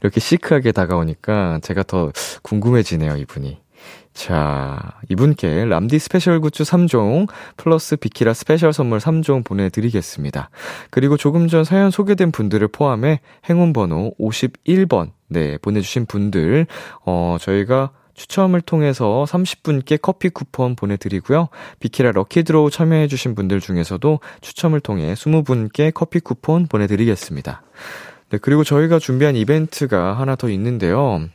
이렇게 0.00 0.18
시크하게 0.18 0.72
다가오니까 0.72 1.60
제가 1.62 1.84
더 1.84 2.10
궁금해지네요, 2.42 3.16
이분이. 3.16 3.58
자, 4.12 4.98
이분께 5.08 5.66
람디 5.66 6.00
스페셜 6.00 6.40
굿즈 6.40 6.64
3종 6.64 7.28
플러스 7.56 7.94
비키라 7.94 8.34
스페셜 8.34 8.72
선물 8.72 8.98
3종 8.98 9.44
보내드리겠습니다. 9.44 10.50
그리고 10.90 11.16
조금 11.16 11.46
전 11.46 11.62
사연 11.62 11.92
소개된 11.92 12.32
분들을 12.32 12.66
포함해 12.68 13.20
행운 13.48 13.72
번호 13.72 14.12
51번, 14.18 15.12
네, 15.28 15.56
보내주신 15.58 16.06
분들, 16.06 16.66
어, 17.06 17.36
저희가 17.40 17.92
추첨을 18.18 18.60
통해서 18.60 19.24
30분께 19.28 19.98
커피 20.02 20.28
쿠폰 20.28 20.74
보내드리고요. 20.74 21.48
비키라 21.78 22.10
lucky 22.12 22.44
draw 22.44 22.70
참여해주신 22.70 23.36
분들 23.36 23.60
중에서도 23.60 24.18
추첨을 24.40 24.80
통해 24.80 25.14
20분께 25.14 25.94
커피 25.94 26.18
쿠폰 26.18 26.66
보내드리겠습니다. 26.66 27.62
네, 28.30 28.38
그리고 28.38 28.64
저희가 28.64 28.98
준비한 28.98 29.36
이벤트가 29.36 30.14
하나 30.14 30.34
더 30.34 30.50
있는데요. 30.50 31.28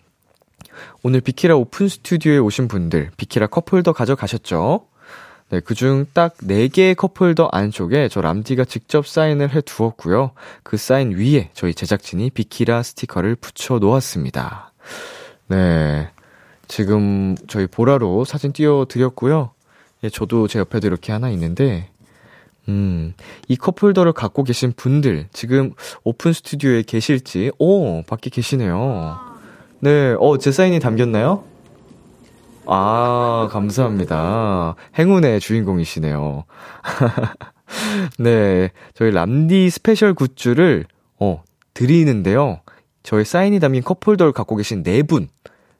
오늘 1.03 1.21
비키라 1.21 1.55
오픈 1.55 1.87
스튜디오에 1.87 2.37
오신 2.37 2.67
분들, 2.67 3.11
비키라 3.15 3.47
컵홀더 3.47 3.93
가져가셨죠? 3.93 4.85
네, 5.49 5.59
그중 5.61 6.07
딱 6.13 6.35
4개의 6.37 6.95
컵홀더 6.95 7.49
안쪽에 7.51 8.09
저 8.09 8.19
람디가 8.21 8.65
직접 8.65 9.07
사인을 9.07 9.55
해 9.55 9.61
두었고요. 9.61 10.31
그 10.63 10.77
사인 10.77 11.11
위에 11.11 11.49
저희 11.53 11.73
제작진이 11.73 12.31
비키라 12.31 12.83
스티커를 12.83 13.35
붙여 13.35 13.79
놓았습니다. 13.79 14.73
네. 15.47 16.09
지금 16.75 17.35
저희 17.47 17.67
보라로 17.67 18.25
사진 18.25 18.51
띄워 18.51 18.85
드렸고요. 18.85 19.51
예, 20.03 20.09
저도 20.09 20.47
제 20.47 20.57
옆에도 20.57 20.87
이렇게 20.87 21.11
하나 21.11 21.29
있는데, 21.29 21.91
음, 22.67 23.13
이 23.47 23.55
컵홀더를 23.55 24.13
갖고 24.13 24.43
계신 24.43 24.73
분들, 24.75 25.27
지금 25.31 25.73
오픈 26.03 26.33
스튜디오에 26.33 26.81
계실지, 26.81 27.51
오, 27.59 28.01
밖에 28.07 28.31
계시네요. 28.31 29.19
네, 29.81 30.15
어, 30.19 30.39
제 30.39 30.51
사인이 30.51 30.79
담겼나요? 30.79 31.43
아, 32.65 33.49
감사합니다. 33.51 34.73
행운의 34.97 35.41
주인공이시네요. 35.41 36.45
네, 38.17 38.71
저희 38.95 39.11
람디 39.11 39.69
스페셜 39.69 40.15
굿즈를, 40.15 40.85
어, 41.19 41.43
드리는데요. 41.75 42.61
저희 43.03 43.23
사인이 43.23 43.59
담긴 43.59 43.83
컵홀더를 43.83 44.31
갖고 44.31 44.55
계신 44.55 44.81
네 44.81 45.03
분, 45.03 45.27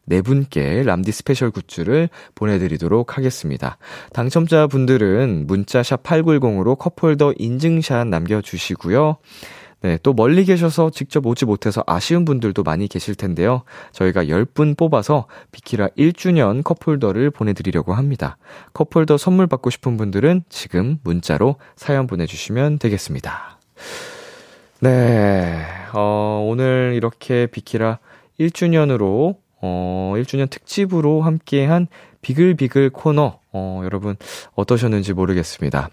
네 0.06 0.22
분께 0.22 0.84
람디 0.84 1.12
스페셜 1.12 1.52
굿즈를 1.52 2.10
보내드리도록 2.36 3.18
하겠습니다. 3.18 3.78
당첨자 4.12 4.68
분들은 4.68 5.48
문자샵 5.48 6.04
8910으로 6.04 6.78
컵홀더 6.78 7.34
인증샷 7.38 8.08
남겨주시고요. 8.08 9.18
네, 9.84 10.00
또 10.02 10.14
멀리 10.14 10.46
계셔서 10.46 10.92
직접 10.92 11.26
오지 11.28 11.44
못해서 11.44 11.84
아쉬운 11.86 12.24
분들도 12.24 12.64
많이 12.64 12.88
계실 12.88 13.16
텐데요. 13.16 13.64
저희가 13.92 14.24
10분 14.24 14.78
뽑아서 14.78 15.28
비키라 15.52 15.90
1주년 15.90 16.64
컵홀더를 16.64 17.32
보내드리려고 17.32 17.94
합니다. 17.94 18.38
컵홀더 18.72 19.18
선물 19.18 19.48
받고 19.48 19.70
싶은 19.70 19.98
분들은 19.98 20.44
지금 20.48 21.00
문자로 21.04 21.58
사연 21.76 22.08
보내주시면 22.08 22.80
되겠습니다. 22.80 23.60
네, 24.80 25.66
어, 25.94 26.46
오늘 26.50 26.94
이렇게 26.96 27.48
비키라 27.48 28.00
1주년으로 28.40 29.36
어, 29.66 30.14
1주년 30.18 30.50
특집으로 30.50 31.22
함께한 31.22 31.88
비글비글 32.22 32.90
코너, 32.90 33.40
어, 33.54 33.82
여러분 33.86 34.18
어떠셨는지 34.56 35.14
모르겠습니다. 35.14 35.90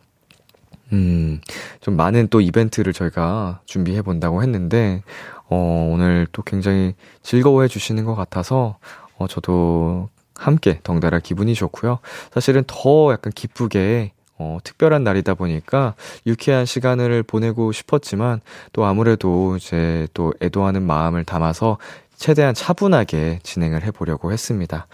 음, 0.93 1.41
좀 1.81 1.95
많은 1.97 2.27
또 2.31 2.41
이벤트를 2.41 2.93
저희가 2.93 3.61
준비해 3.67 4.03
본다고 4.03 4.43
했는데, 4.43 5.05
어, 5.49 5.89
오늘 5.93 6.27
또 6.33 6.43
굉장히 6.43 6.95
즐거워해 7.23 7.69
주시는 7.69 8.05
것 8.05 8.17
같아서, 8.17 8.79
어, 9.19 9.29
저도 9.29 10.09
함께 10.35 10.81
덩달아 10.83 11.21
기분이 11.21 11.55
좋고요. 11.55 12.01
사실은 12.33 12.65
더 12.67 13.13
약간 13.13 13.33
기쁘게 13.33 14.13
어, 14.43 14.59
특별한 14.65 15.05
날이다 15.05 15.35
보니까 15.35 15.95
유쾌한 16.27 16.65
시간을 16.65 17.23
보내고 17.23 17.73
싶었지만 17.73 18.41
또 18.73 18.87
아무래도 18.87 19.57
이제 19.57 20.09
또 20.15 20.33
애도하는 20.41 20.83
마음을 20.83 21.25
담아서 21.25 21.77
최대한 22.21 22.55
차분하게 22.55 23.41
진행을 23.43 23.83
해보려고 23.83 24.31
했습니다. 24.31 24.87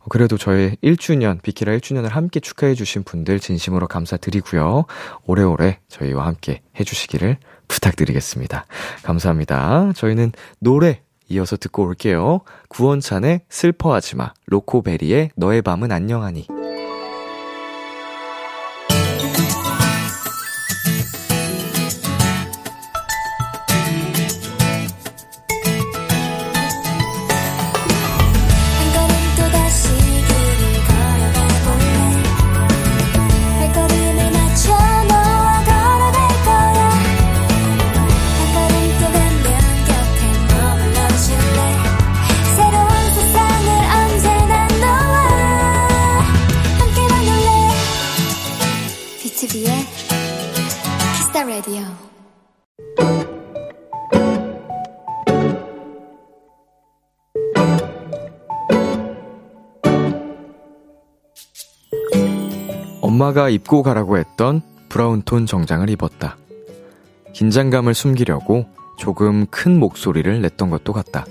어, 0.00 0.04
그래도 0.10 0.36
저희 0.36 0.74
1주년, 0.82 1.40
비키라 1.40 1.72
1주년을 1.78 2.08
함께 2.08 2.40
축하해주신 2.40 3.04
분들 3.04 3.38
진심으로 3.38 3.86
감사드리고요. 3.86 4.86
오래오래 5.24 5.78
저희와 5.88 6.26
함께 6.26 6.60
해주시기를 6.78 7.38
부탁드리겠습니다. 7.68 8.66
감사합니다. 9.04 9.92
저희는 9.94 10.32
노래 10.58 11.02
이어서 11.28 11.56
듣고 11.56 11.84
올게요. 11.84 12.40
구원찬의 12.68 13.42
슬퍼하지 13.48 14.16
마, 14.16 14.34
로코베리의 14.46 15.30
너의 15.36 15.62
밤은 15.62 15.92
안녕하니. 15.92 16.48
엄마가 63.22 63.50
입고 63.50 63.84
가라고 63.84 64.18
했던 64.18 64.62
브라운톤 64.88 65.46
정장을 65.46 65.88
입었다. 65.90 66.36
긴장감을 67.32 67.94
숨기려고 67.94 68.66
조금 68.98 69.46
큰 69.46 69.78
목소리를 69.78 70.42
냈던 70.42 70.70
것도 70.70 70.92
같다. 70.92 71.24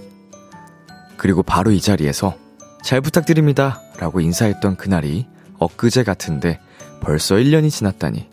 그리고 1.18 1.44
바로 1.44 1.72
이 1.72 1.82
자리에서 1.82 2.36
잘 2.82 3.02
부탁드립니다. 3.02 3.82
라고 3.98 4.22
인사했던 4.22 4.78
그날이 4.78 5.28
엊그제 5.60 6.04
같은데 6.04 6.60
벌써 7.02 7.36
1년이 7.36 7.70
지났다니. 7.70 8.30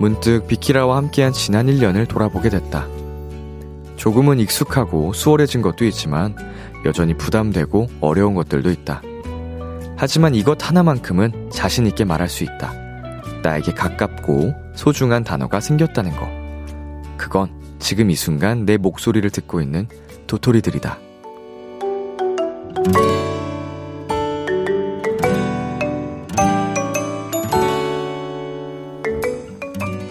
문득 0.00 0.48
비키라와 0.48 0.96
함께한 0.96 1.32
지난 1.32 1.66
1년을 1.66 2.08
돌아보게 2.08 2.48
됐다. 2.48 2.88
조금은 3.96 4.40
익숙하고 4.40 5.12
수월해진 5.12 5.62
것도 5.62 5.84
있지만 5.84 6.34
여전히 6.84 7.14
부담되고 7.14 7.88
어려운 8.00 8.34
것들도 8.34 8.68
있다. 8.70 9.02
하지만 9.96 10.34
이것 10.34 10.66
하나만큼은 10.66 11.50
자신있게 11.50 12.04
말할 12.04 12.28
수 12.28 12.42
있다. 12.42 12.79
나에게 13.42 13.72
가깝고 13.72 14.54
소중한 14.74 15.24
단어가 15.24 15.60
생겼다는 15.60 16.12
거. 16.12 16.28
그건 17.16 17.50
지금 17.78 18.10
이 18.10 18.14
순간 18.14 18.64
내 18.66 18.76
목소리를 18.76 19.28
듣고 19.30 19.60
있는 19.60 19.88
도토리들이다. 20.26 20.98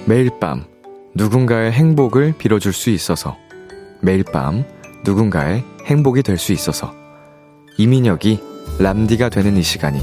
매일 0.06 0.32
밤 0.40 0.66
누군가의 1.14 1.72
행복을 1.72 2.34
빌어줄 2.38 2.74
수 2.74 2.90
있어서 2.90 3.38
매일 4.02 4.24
밤 4.24 4.64
누군가의 5.06 5.64
행복이 5.86 6.24
될 6.24 6.38
수 6.38 6.52
있어서 6.52 6.94
이민혁이 7.78 8.40
람디가 8.80 9.30
되는 9.30 9.56
이 9.58 9.62
시간이 9.64 10.00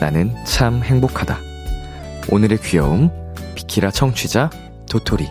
나는 0.00 0.32
참 0.44 0.82
행복하다. 0.82 1.47
오늘의 2.30 2.58
귀여움, 2.60 3.10
비키라 3.54 3.90
청취자, 3.90 4.50
도토리. 4.90 5.26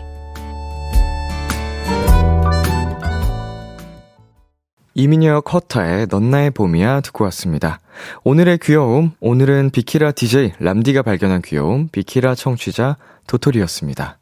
이민혁 4.94 5.54
허타의 5.54 6.08
넌 6.08 6.30
나의 6.32 6.50
봄이야 6.50 7.02
듣고 7.02 7.22
왔습니다. 7.26 7.78
오늘의 8.24 8.58
귀여움, 8.58 9.12
오늘은 9.20 9.70
비키라 9.70 10.10
DJ 10.10 10.54
람디가 10.58 11.02
발견한 11.02 11.40
귀여움, 11.42 11.86
비키라 11.86 12.34
청취자 12.34 12.96
도토리였습니다. 13.28 14.18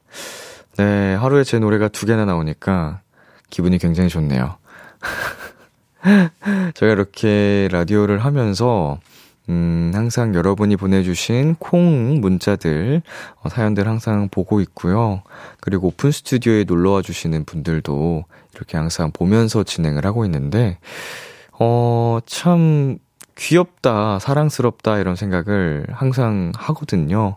네, 0.77 1.15
하루에 1.15 1.45
제 1.45 1.59
노래가 1.59 1.89
두 1.89 2.05
개나 2.05 2.27
나오니까 2.27 3.01
기분이 3.49 3.79
굉장히 3.79 4.11
좋네요. 4.11 4.59
저희가 6.75 6.93
이렇게 6.93 7.69
라디오를 7.73 8.19
하면서 8.19 8.99
음, 9.49 9.93
항상 9.95 10.35
여러분이 10.35 10.77
보내주신 10.77 11.57
콩 11.59 12.21
문자들, 12.21 13.03
어, 13.43 13.49
사연들 13.49 13.87
항상 13.87 14.29
보고 14.29 14.61
있고요. 14.61 15.23
그리고 15.61 15.89
오픈 15.89 16.11
스튜디오에 16.11 16.65
놀러와 16.65 17.03
주시는 17.03 17.45
분들도 17.45 18.25
이렇게 18.55 18.77
항상 18.77 19.13
보면서 19.13 19.63
진행을 19.63 20.05
하고 20.05 20.25
있는데, 20.25 20.79
어, 21.59 22.19
참 22.27 22.99
귀엽다, 23.37 24.19
사랑스럽다, 24.19 24.99
이런 24.99 25.15
생각을 25.15 25.87
항상 25.91 26.53
하거든요. 26.57 27.37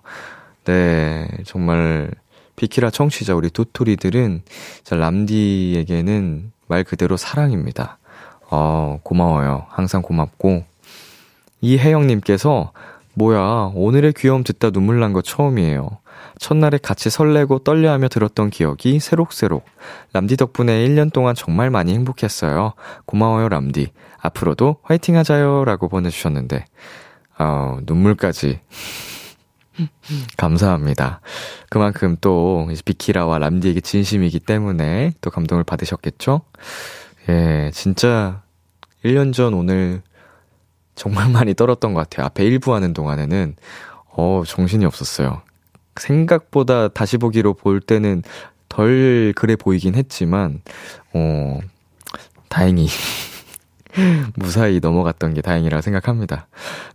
네, 0.65 1.27
정말 1.45 2.11
비키라 2.55 2.89
청취자 2.89 3.35
우리 3.35 3.49
도토리들은 3.49 4.41
자, 4.83 4.95
람디에게는 4.95 6.51
말 6.67 6.83
그대로 6.83 7.17
사랑입니다. 7.17 7.97
어, 8.49 8.99
고마워요. 9.03 9.65
항상 9.69 10.01
고맙고. 10.01 10.68
이혜영님께서, 11.61 12.71
뭐야, 13.13 13.71
오늘의 13.73 14.13
귀여움 14.13 14.43
듣다 14.43 14.71
눈물 14.71 14.99
난 14.99 15.13
거 15.13 15.21
처음이에요. 15.21 15.99
첫날에 16.37 16.77
같이 16.77 17.09
설레고 17.09 17.59
떨려하며 17.59 18.07
들었던 18.07 18.49
기억이 18.49 18.99
새록새록. 18.99 19.65
람디 20.13 20.37
덕분에 20.37 20.87
1년 20.87 21.11
동안 21.11 21.35
정말 21.35 21.69
많이 21.69 21.93
행복했어요. 21.93 22.73
고마워요, 23.05 23.49
람디. 23.49 23.91
앞으로도 24.21 24.77
화이팅 24.83 25.17
하자요. 25.17 25.65
라고 25.65 25.89
보내주셨는데, 25.89 26.65
어, 27.39 27.79
눈물까지. 27.83 28.59
감사합니다. 30.37 31.21
그만큼 31.69 32.15
또, 32.21 32.69
비키라와 32.85 33.39
람디에게 33.39 33.81
진심이기 33.81 34.39
때문에 34.41 35.13
또 35.21 35.29
감동을 35.29 35.63
받으셨겠죠? 35.63 36.41
예, 37.29 37.71
진짜 37.73 38.43
1년 39.05 39.33
전 39.33 39.53
오늘 39.53 40.01
정말 40.99 41.29
많이 41.31 41.55
떨었던 41.55 41.93
것 41.93 42.01
같아요. 42.01 42.27
앞에 42.27 42.43
1부 42.43 42.73
하는 42.73 42.93
동안에는, 42.93 43.55
어, 44.11 44.43
정신이 44.45 44.85
없었어요. 44.85 45.41
생각보다 45.95 46.89
다시 46.89 47.17
보기로 47.17 47.53
볼 47.55 47.79
때는 47.79 48.21
덜 48.67 49.33
그래 49.35 49.55
보이긴 49.55 49.95
했지만, 49.95 50.61
어, 51.13 51.59
다행히 52.49 52.87
무사히 54.35 54.79
넘어갔던 54.81 55.33
게 55.33 55.41
다행이라 55.41 55.81
생각합니다. 55.81 56.47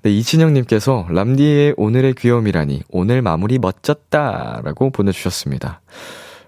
네, 0.03 0.11
이진영님께서 0.11 1.07
람디의 1.09 1.75
오늘의 1.77 2.15
귀여움이라니 2.15 2.83
오늘 2.91 3.23
마무리 3.23 3.59
멋졌다 3.59 4.61
라고 4.63 4.91
보내주셨습니다. 4.91 5.81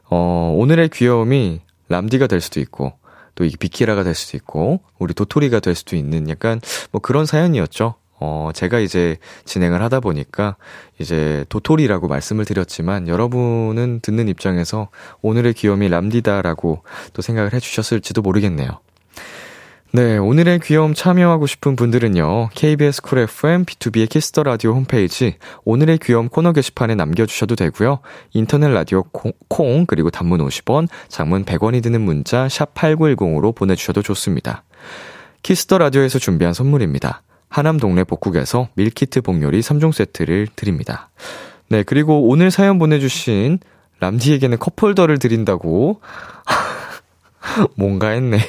어, 0.09 0.55
오늘의 0.57 0.91
귀여움이 0.91 1.61
람디가 1.89 2.27
될 2.27 2.41
수도 2.41 2.61
있고 2.61 2.93
또 3.37 3.45
이게 3.45 3.57
비키라가 3.57 4.03
될 4.03 4.14
수도 4.16 4.37
있고, 4.37 4.80
우리 4.99 5.14
도토리가 5.14 5.61
될 5.61 5.76
수도 5.76 5.95
있는 5.95 6.28
약간 6.28 6.61
뭐 6.91 7.01
그런 7.01 7.24
사연이었죠. 7.24 7.95
어, 8.18 8.51
제가 8.55 8.78
이제 8.80 9.18
진행을 9.45 9.82
하다 9.82 10.01
보니까 10.01 10.57
이제 10.99 11.45
도토리라고 11.49 12.09
말씀을 12.09 12.45
드렸지만 12.45 13.09
여러분은 13.09 14.01
듣는 14.01 14.28
입장에서 14.28 14.89
오늘의 15.22 15.53
귀염이 15.55 15.89
람디다라고 15.89 16.82
또 17.12 17.22
생각을 17.22 17.53
해주셨을지도 17.53 18.22
모르겠네요. 18.22 18.80
네, 19.97 20.19
오늘의 20.19 20.61
귀여움 20.61 20.93
참여하고 20.93 21.47
싶은 21.47 21.75
분들은요, 21.75 22.51
KBS 22.53 23.01
쿨 23.01 23.21
FM 23.21 23.65
B2B의 23.65 24.11
키스터 24.11 24.43
라디오 24.43 24.73
홈페이지 24.75 25.37
오늘의 25.65 26.01
귀여움 26.03 26.29
코너 26.29 26.53
게시판에 26.53 26.95
남겨주셔도 26.95 27.57
되고요. 27.57 28.01
인터넷 28.35 28.69
라디오 28.69 29.05
콩, 29.05 29.33
콩 29.49 29.87
그리고 29.87 30.11
단문 30.11 30.47
50원, 30.47 30.89
장문 31.09 31.47
100원이 31.47 31.83
드는 31.83 32.03
문자 32.03 32.47
샵 32.47 32.75
#8910으로 32.75 33.55
보내주셔도 33.55 34.03
좋습니다. 34.03 34.65
Kiss 35.43 35.63
the 35.63 35.79
Radio에서 35.79 36.19
준비한 36.19 36.53
선물입니다. 36.53 37.23
하남 37.49 37.79
동네 37.79 38.05
복국에서 38.05 38.69
밀키트 38.75 39.23
복요리 39.23 39.61
3종 39.61 39.93
세트를 39.93 40.49
드립니다. 40.57 41.09
네, 41.71 41.83
그리고 41.83 42.29
오늘 42.29 42.51
사연 42.51 42.79
보내주신 42.79 43.61
람디에게는 44.01 44.59
컵홀더를 44.59 45.19
드린다고 45.19 46.03
뭔가 47.79 48.09
했네. 48.09 48.41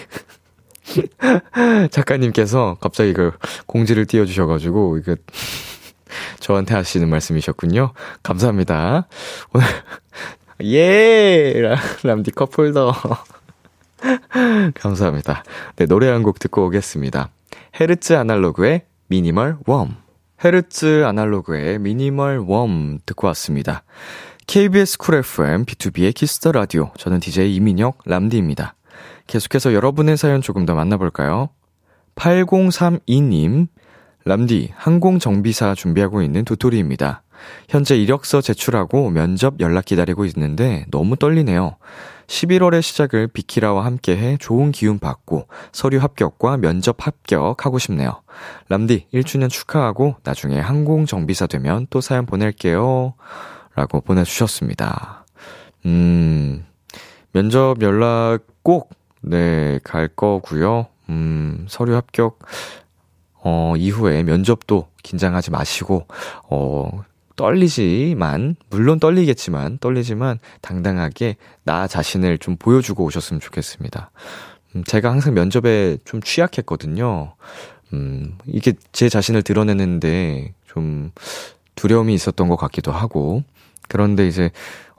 작가님께서 1.91 2.77
갑자기 2.79 3.13
그 3.13 3.31
공지를 3.65 4.05
띄워주셔가지고, 4.05 4.97
이거, 4.97 5.15
저한테 6.39 6.73
하시는 6.75 7.07
말씀이셨군요. 7.09 7.91
감사합니다. 8.23 9.07
오늘, 9.53 9.67
예! 10.63 11.53
람디 12.03 12.31
컵홀더. 12.31 12.93
감사합니다. 14.75 15.43
네, 15.75 15.85
노래 15.85 16.07
한 16.09 16.23
곡 16.23 16.39
듣고 16.39 16.65
오겠습니다. 16.67 17.29
헤르츠 17.79 18.13
아날로그의 18.13 18.83
미니멀 19.07 19.57
웜. 19.65 19.95
헤르츠 20.43 21.03
아날로그의 21.05 21.79
Minimal 21.79 22.39
Warm 22.39 22.99
듣고 23.05 23.27
왔습니다. 23.27 23.83
KBS 24.47 24.97
쿨 24.97 25.15
FM 25.15 25.65
B2B의 25.65 26.13
키스터 26.15 26.51
라디오. 26.53 26.91
저는 26.97 27.19
DJ 27.19 27.55
이민혁 27.55 27.99
람디입니다. 28.05 28.75
계속해서 29.27 29.73
여러분의 29.73 30.17
사연 30.17 30.41
조금 30.41 30.65
더 30.65 30.73
만나볼까요? 30.73 31.49
8032님, 32.15 33.67
람디, 34.25 34.71
항공정비사 34.75 35.75
준비하고 35.75 36.21
있는 36.21 36.43
도토리입니다. 36.43 37.23
현재 37.69 37.95
이력서 37.95 38.41
제출하고 38.41 39.09
면접 39.09 39.59
연락 39.59 39.85
기다리고 39.85 40.25
있는데 40.25 40.85
너무 40.89 41.15
떨리네요. 41.15 41.77
11월의 42.27 42.81
시작을 42.81 43.27
비키라와 43.27 43.85
함께해 43.85 44.37
좋은 44.37 44.71
기운 44.71 44.99
받고 44.99 45.47
서류 45.71 45.99
합격과 45.99 46.57
면접 46.57 46.97
합격하고 47.05 47.79
싶네요. 47.79 48.21
람디, 48.69 49.07
1주년 49.13 49.49
축하하고 49.49 50.15
나중에 50.23 50.59
항공정비사 50.59 51.47
되면 51.47 51.87
또 51.89 52.01
사연 52.01 52.25
보낼게요. 52.25 53.13
라고 53.75 54.01
보내주셨습니다. 54.01 55.25
음, 55.85 56.65
면접 57.31 57.81
연락 57.81 58.39
꼭, 58.63 58.89
네, 59.29 59.79
갈 59.83 60.07
거고요. 60.07 60.87
음, 61.09 61.65
서류 61.69 61.95
합격, 61.95 62.39
어, 63.43 63.73
이후에 63.77 64.23
면접도 64.23 64.87
긴장하지 65.03 65.51
마시고, 65.51 66.07
어, 66.49 67.03
떨리지만, 67.35 68.55
물론 68.69 68.99
떨리겠지만, 68.99 69.77
떨리지만, 69.79 70.39
당당하게 70.61 71.35
나 71.63 71.87
자신을 71.87 72.39
좀 72.39 72.55
보여주고 72.57 73.03
오셨으면 73.03 73.39
좋겠습니다. 73.39 74.11
음, 74.75 74.83
제가 74.85 75.11
항상 75.11 75.33
면접에 75.33 75.97
좀 76.03 76.21
취약했거든요. 76.21 77.35
음, 77.93 78.37
이게 78.45 78.73
제 78.91 79.07
자신을 79.07 79.43
드러내는데 79.43 80.53
좀 80.65 81.11
두려움이 81.75 82.13
있었던 82.13 82.47
것 82.49 82.55
같기도 82.55 82.91
하고, 82.91 83.43
그런데 83.87 84.27
이제, 84.27 84.51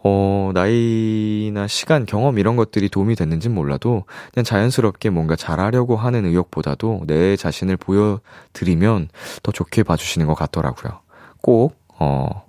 어, 0.04 0.52
나이나 0.54 1.66
시간, 1.66 2.06
경험 2.06 2.38
이런 2.38 2.56
것들이 2.56 2.88
도움이 2.88 3.16
됐는지 3.16 3.48
몰라도 3.48 4.04
그냥 4.32 4.44
자연스럽게 4.44 5.10
뭔가 5.10 5.34
잘하려고 5.34 5.96
하는 5.96 6.24
의욕보다도 6.24 7.02
내 7.06 7.36
자신을 7.36 7.76
보여드리면 7.76 9.08
더 9.42 9.52
좋게 9.52 9.82
봐주시는 9.82 10.26
것 10.26 10.34
같더라고요. 10.34 11.00
꼭, 11.42 11.76
어, 11.98 12.44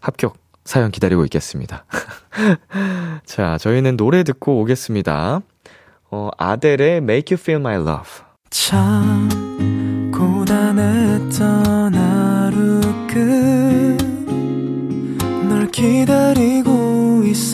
합격 0.00 0.36
사연 0.64 0.90
기다리고 0.90 1.24
있겠습니다. 1.24 1.84
자, 3.24 3.56
저희는 3.58 3.96
노래 3.96 4.22
듣고 4.22 4.60
오겠습니다. 4.60 5.40
어, 6.10 6.30
아델의 6.36 6.98
Make 6.98 7.34
You 7.34 7.40
Feel 7.40 7.60
My 7.60 7.76
Love. 7.76 8.24
참, 8.50 9.28
고단했던 10.12 11.94
하루 11.94 12.80
끝. 13.06 13.96
널 15.48 15.70
기다리고 15.70 16.55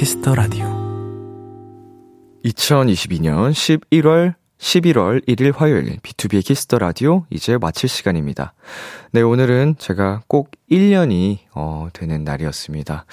Kiss 0.00 0.19
the 0.19 0.34
Radio 0.34 0.64
2022년 2.46 3.50
11월 3.50 4.34
11월 4.56 5.22
1일 5.28 5.54
화요일 5.54 5.98
B2B의 5.98 6.42
키스터 6.42 6.78
라디오 6.78 7.26
이제 7.28 7.58
마칠 7.58 7.86
시간입니다. 7.86 8.54
네, 9.12 9.20
오늘은 9.20 9.74
제가 9.78 10.22
꼭 10.26 10.52
1년이 10.70 11.40
어, 11.54 11.88
되는 11.92 12.24
날이었습니다. 12.24 13.04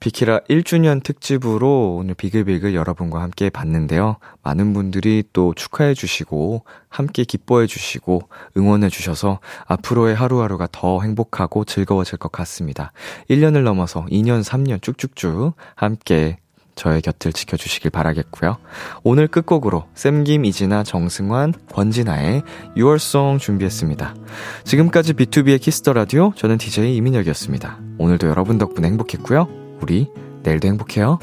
비키라 0.00 0.40
1주년 0.50 1.02
특집으로 1.02 1.96
오늘 1.96 2.14
비글비글 2.14 2.74
여러분과 2.74 3.22
함께 3.22 3.48
봤는데요. 3.48 4.16
많은 4.42 4.74
분들이 4.74 5.24
또 5.32 5.54
축하해 5.54 5.94
주시고 5.94 6.64
함께 6.88 7.24
기뻐해 7.24 7.66
주시고 7.66 8.28
응원해 8.56 8.90
주셔서 8.90 9.40
앞으로의 9.66 10.14
하루하루가 10.14 10.68
더 10.70 11.00
행복하고 11.00 11.64
즐거워질 11.64 12.18
것 12.18 12.30
같습니다. 12.32 12.92
1년을 13.30 13.62
넘어서 13.62 14.04
2년, 14.10 14.44
3년 14.44 14.82
쭉쭉쭉 14.82 15.54
함께 15.74 16.38
저의 16.74 17.00
곁을 17.02 17.32
지켜주시길 17.32 17.90
바라겠고요. 17.90 18.58
오늘 19.04 19.28
끝곡으로 19.28 19.84
샘김, 19.94 20.44
이진아, 20.44 20.82
정승환, 20.82 21.54
권진아의 21.72 22.42
유월송 22.76 23.38
준비했습니다. 23.38 24.14
지금까지 24.64 25.14
B2B의 25.14 25.60
키스터 25.60 25.92
라디오 25.92 26.32
저는 26.34 26.58
DJ 26.58 26.96
이민혁이었습니다. 26.96 27.78
오늘도 27.98 28.26
여러분 28.28 28.58
덕분에 28.58 28.88
행복했고요. 28.88 29.63
우리 29.80 30.10
내일도 30.42 30.68
행복해요. 30.68 31.18